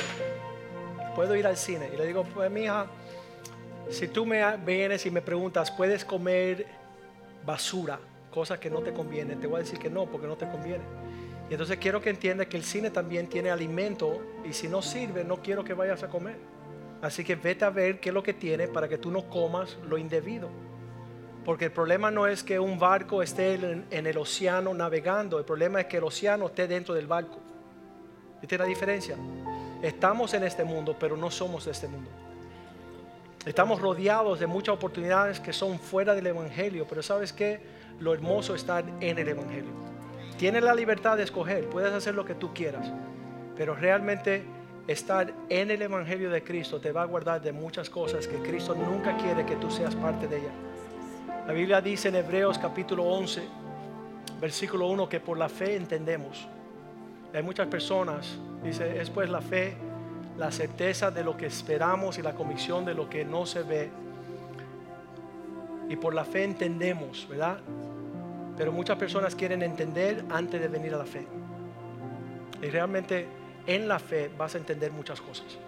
[1.15, 1.91] ¿Puedo ir al cine?
[1.93, 2.87] Y le digo, pues mi hija,
[3.91, 6.67] si tú me vienes y me preguntas, ¿puedes comer
[7.45, 8.01] basura?
[8.31, 9.39] Cosas que no te convienen.
[9.39, 10.83] Te voy a decir que no, porque no te conviene.
[11.51, 15.25] Y entonces quiero que entiendas que el cine también tiene alimento y si no sirve,
[15.25, 16.37] no quiero que vayas a comer.
[17.03, 19.77] Así que vete a ver qué es lo que tiene para que tú no comas
[19.87, 20.49] lo indebido.
[21.45, 25.81] Porque el problema no es que un barco esté en, el océano navegando, el problema
[25.81, 27.39] es que el océano esté dentro del barco.
[28.41, 29.17] ¿Viste la diferencia?
[29.83, 32.11] Estamos en este mundo, pero no somos de este mundo.
[33.45, 37.61] Estamos rodeados de muchas oportunidades que son fuera del Evangelio, pero ¿sabes qué?
[38.01, 39.71] Lo hermoso es estar en el Evangelio.
[40.39, 42.91] Tienes la libertad de escoger, puedes hacer lo que tú quieras,
[43.55, 44.45] pero realmente
[44.87, 48.75] estar en el Evangelio de Cristo te va a guardar de muchas cosas que Cristo
[48.75, 50.53] nunca quiere que tú seas parte de ella.
[51.47, 53.43] La Biblia dice en Hebreos capítulo 11,
[54.41, 56.49] versículo 1, que por la fe entendemos.
[57.35, 59.77] Hay muchas personas, dice, es pues la fe,
[60.39, 63.91] la certeza de lo que esperamos y la convicción de lo que no se ve.
[65.91, 67.59] Y por la fe entendemos, ¿verdad?
[68.57, 71.27] Pero muchas personas quieren entender antes de venir a la fe.
[72.63, 73.27] Y realmente
[73.67, 75.59] en la fe vas a entender muchas cosas.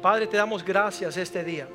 [0.00, 1.68] Padre, te damos gracias este día.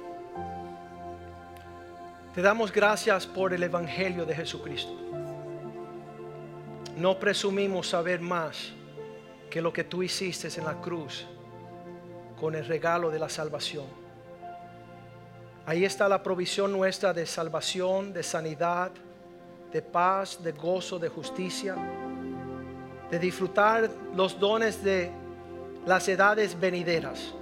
[2.38, 4.94] Te damos gracias por el Evangelio de Jesucristo.
[6.96, 8.74] No presumimos saber más
[9.50, 11.26] que lo que tú hiciste en la cruz
[12.40, 13.88] con el regalo de la salvación.
[15.66, 18.92] Ahí está la provisión nuestra de salvación, de sanidad,
[19.72, 21.76] de paz, de gozo, de justicia,
[23.10, 25.10] de disfrutar los dones de
[25.88, 27.34] las edades venideras.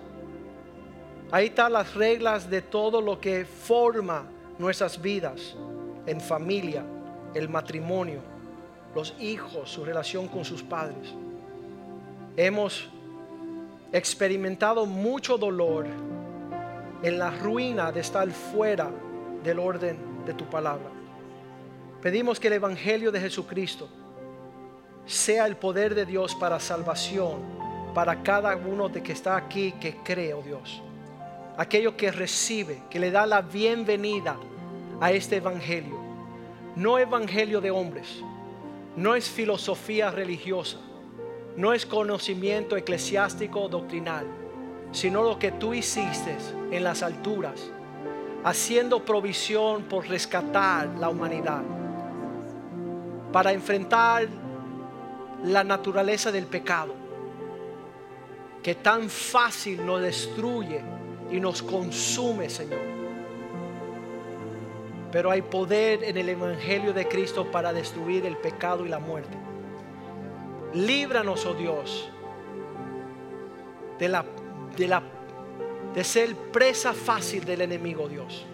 [1.31, 5.55] Ahí están las reglas de todo lo que forma nuestras vidas
[6.05, 6.83] en familia,
[7.33, 8.19] el matrimonio,
[8.93, 11.13] los hijos, su relación con sus padres.
[12.37, 12.89] Hemos
[13.91, 15.85] experimentado mucho dolor
[17.01, 18.89] en la ruina de estar fuera
[19.43, 20.89] del orden de tu palabra.
[22.01, 23.89] Pedimos que el Evangelio de Jesucristo
[25.05, 27.55] sea el poder de Dios para salvación
[27.93, 30.81] para cada uno de que está aquí que cree, oh Dios
[31.57, 34.37] aquello que recibe, que le da la bienvenida
[34.99, 35.99] a este evangelio.
[36.75, 38.21] No evangelio de hombres,
[38.95, 40.77] no es filosofía religiosa,
[41.55, 44.25] no es conocimiento eclesiástico doctrinal,
[44.91, 46.35] sino lo que tú hiciste
[46.71, 47.69] en las alturas,
[48.43, 51.63] haciendo provisión por rescatar la humanidad,
[53.31, 54.27] para enfrentar
[55.43, 56.93] la naturaleza del pecado,
[58.61, 60.94] que tan fácil nos destruye
[61.35, 62.79] y nos consume, Señor.
[65.11, 69.37] Pero hay poder en el Evangelio de Cristo para destruir el pecado y la muerte.
[70.73, 72.09] Líbranos, oh Dios,
[73.99, 74.25] de la,
[74.77, 75.03] de la
[75.93, 78.45] de ser presa fácil del enemigo, Dios.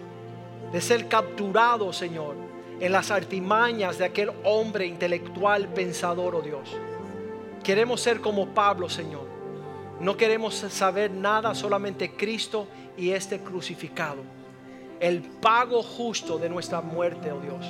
[0.72, 2.34] De ser capturado, Señor,
[2.80, 6.68] en las artimañas de aquel hombre intelectual pensador, oh Dios.
[7.62, 9.31] Queremos ser como Pablo, Señor
[10.02, 14.24] no queremos saber nada, solamente Cristo y este crucificado.
[14.98, 17.64] El pago justo de nuestra muerte, oh Dios.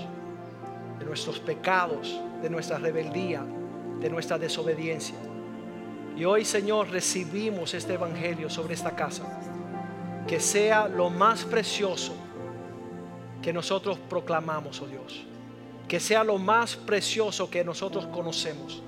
[0.98, 3.44] De nuestros pecados, de nuestra rebeldía,
[4.00, 5.14] de nuestra desobediencia.
[6.16, 9.24] Y hoy, Señor, recibimos este Evangelio sobre esta casa.
[10.26, 12.14] Que sea lo más precioso
[13.42, 15.22] que nosotros proclamamos, oh Dios.
[15.86, 18.82] Que sea lo más precioso que nosotros conocemos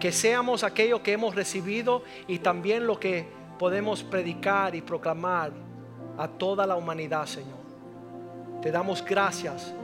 [0.00, 3.28] que seamos aquello que hemos recibido y también lo que
[3.58, 5.52] podemos predicar y proclamar
[6.16, 7.60] a toda la humanidad, Señor.
[8.62, 9.74] Te damos gracias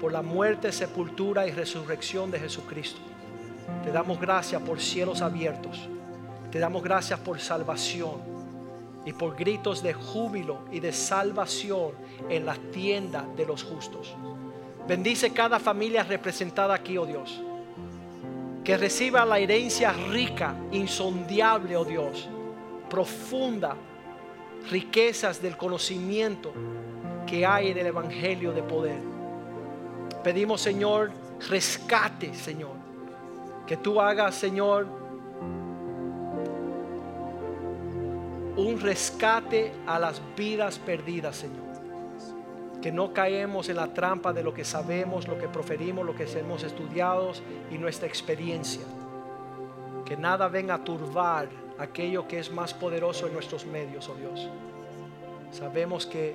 [0.00, 3.00] por la muerte, sepultura y resurrección de Jesucristo.
[3.84, 5.88] Te damos gracias por cielos abiertos.
[6.50, 8.32] Te damos gracias por salvación
[9.04, 11.92] y por gritos de júbilo y de salvación
[12.28, 14.14] en la tienda de los justos.
[14.86, 17.42] Bendice cada familia representada aquí, oh Dios
[18.64, 22.28] que reciba la herencia rica, insondiable, oh Dios,
[22.88, 23.76] profunda,
[24.70, 26.52] riquezas del conocimiento
[27.26, 29.00] que hay en el Evangelio de poder.
[30.22, 31.10] Pedimos, Señor,
[31.48, 32.76] rescate, Señor,
[33.66, 34.86] que tú hagas, Señor,
[38.56, 41.61] un rescate a las vidas perdidas, Señor
[42.82, 46.24] que no caemos en la trampa de lo que sabemos, lo que proferimos, lo que
[46.24, 47.32] hemos estudiado
[47.70, 48.82] y nuestra experiencia.
[50.04, 54.48] Que nada venga a turbar aquello que es más poderoso en nuestros medios, oh Dios.
[55.52, 56.34] Sabemos que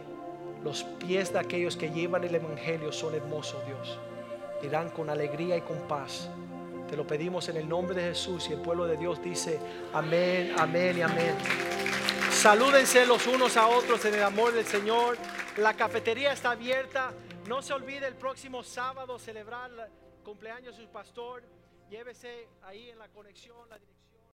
[0.63, 3.99] los pies de aquellos que llevan el Evangelio son hermosos, Dios.
[4.63, 6.29] Irán con alegría y con paz,
[6.89, 9.59] Te lo pedimos en el nombre de Jesús y el pueblo de Dios dice
[9.93, 11.35] amén, amén y amén.
[12.31, 15.17] Salúdense los unos a otros en el amor del Señor.
[15.57, 17.11] La cafetería está abierta.
[17.47, 21.41] No se olvide el próximo sábado celebrar el cumpleaños de su pastor.
[21.89, 23.96] Llévese ahí en la conexión la dirección.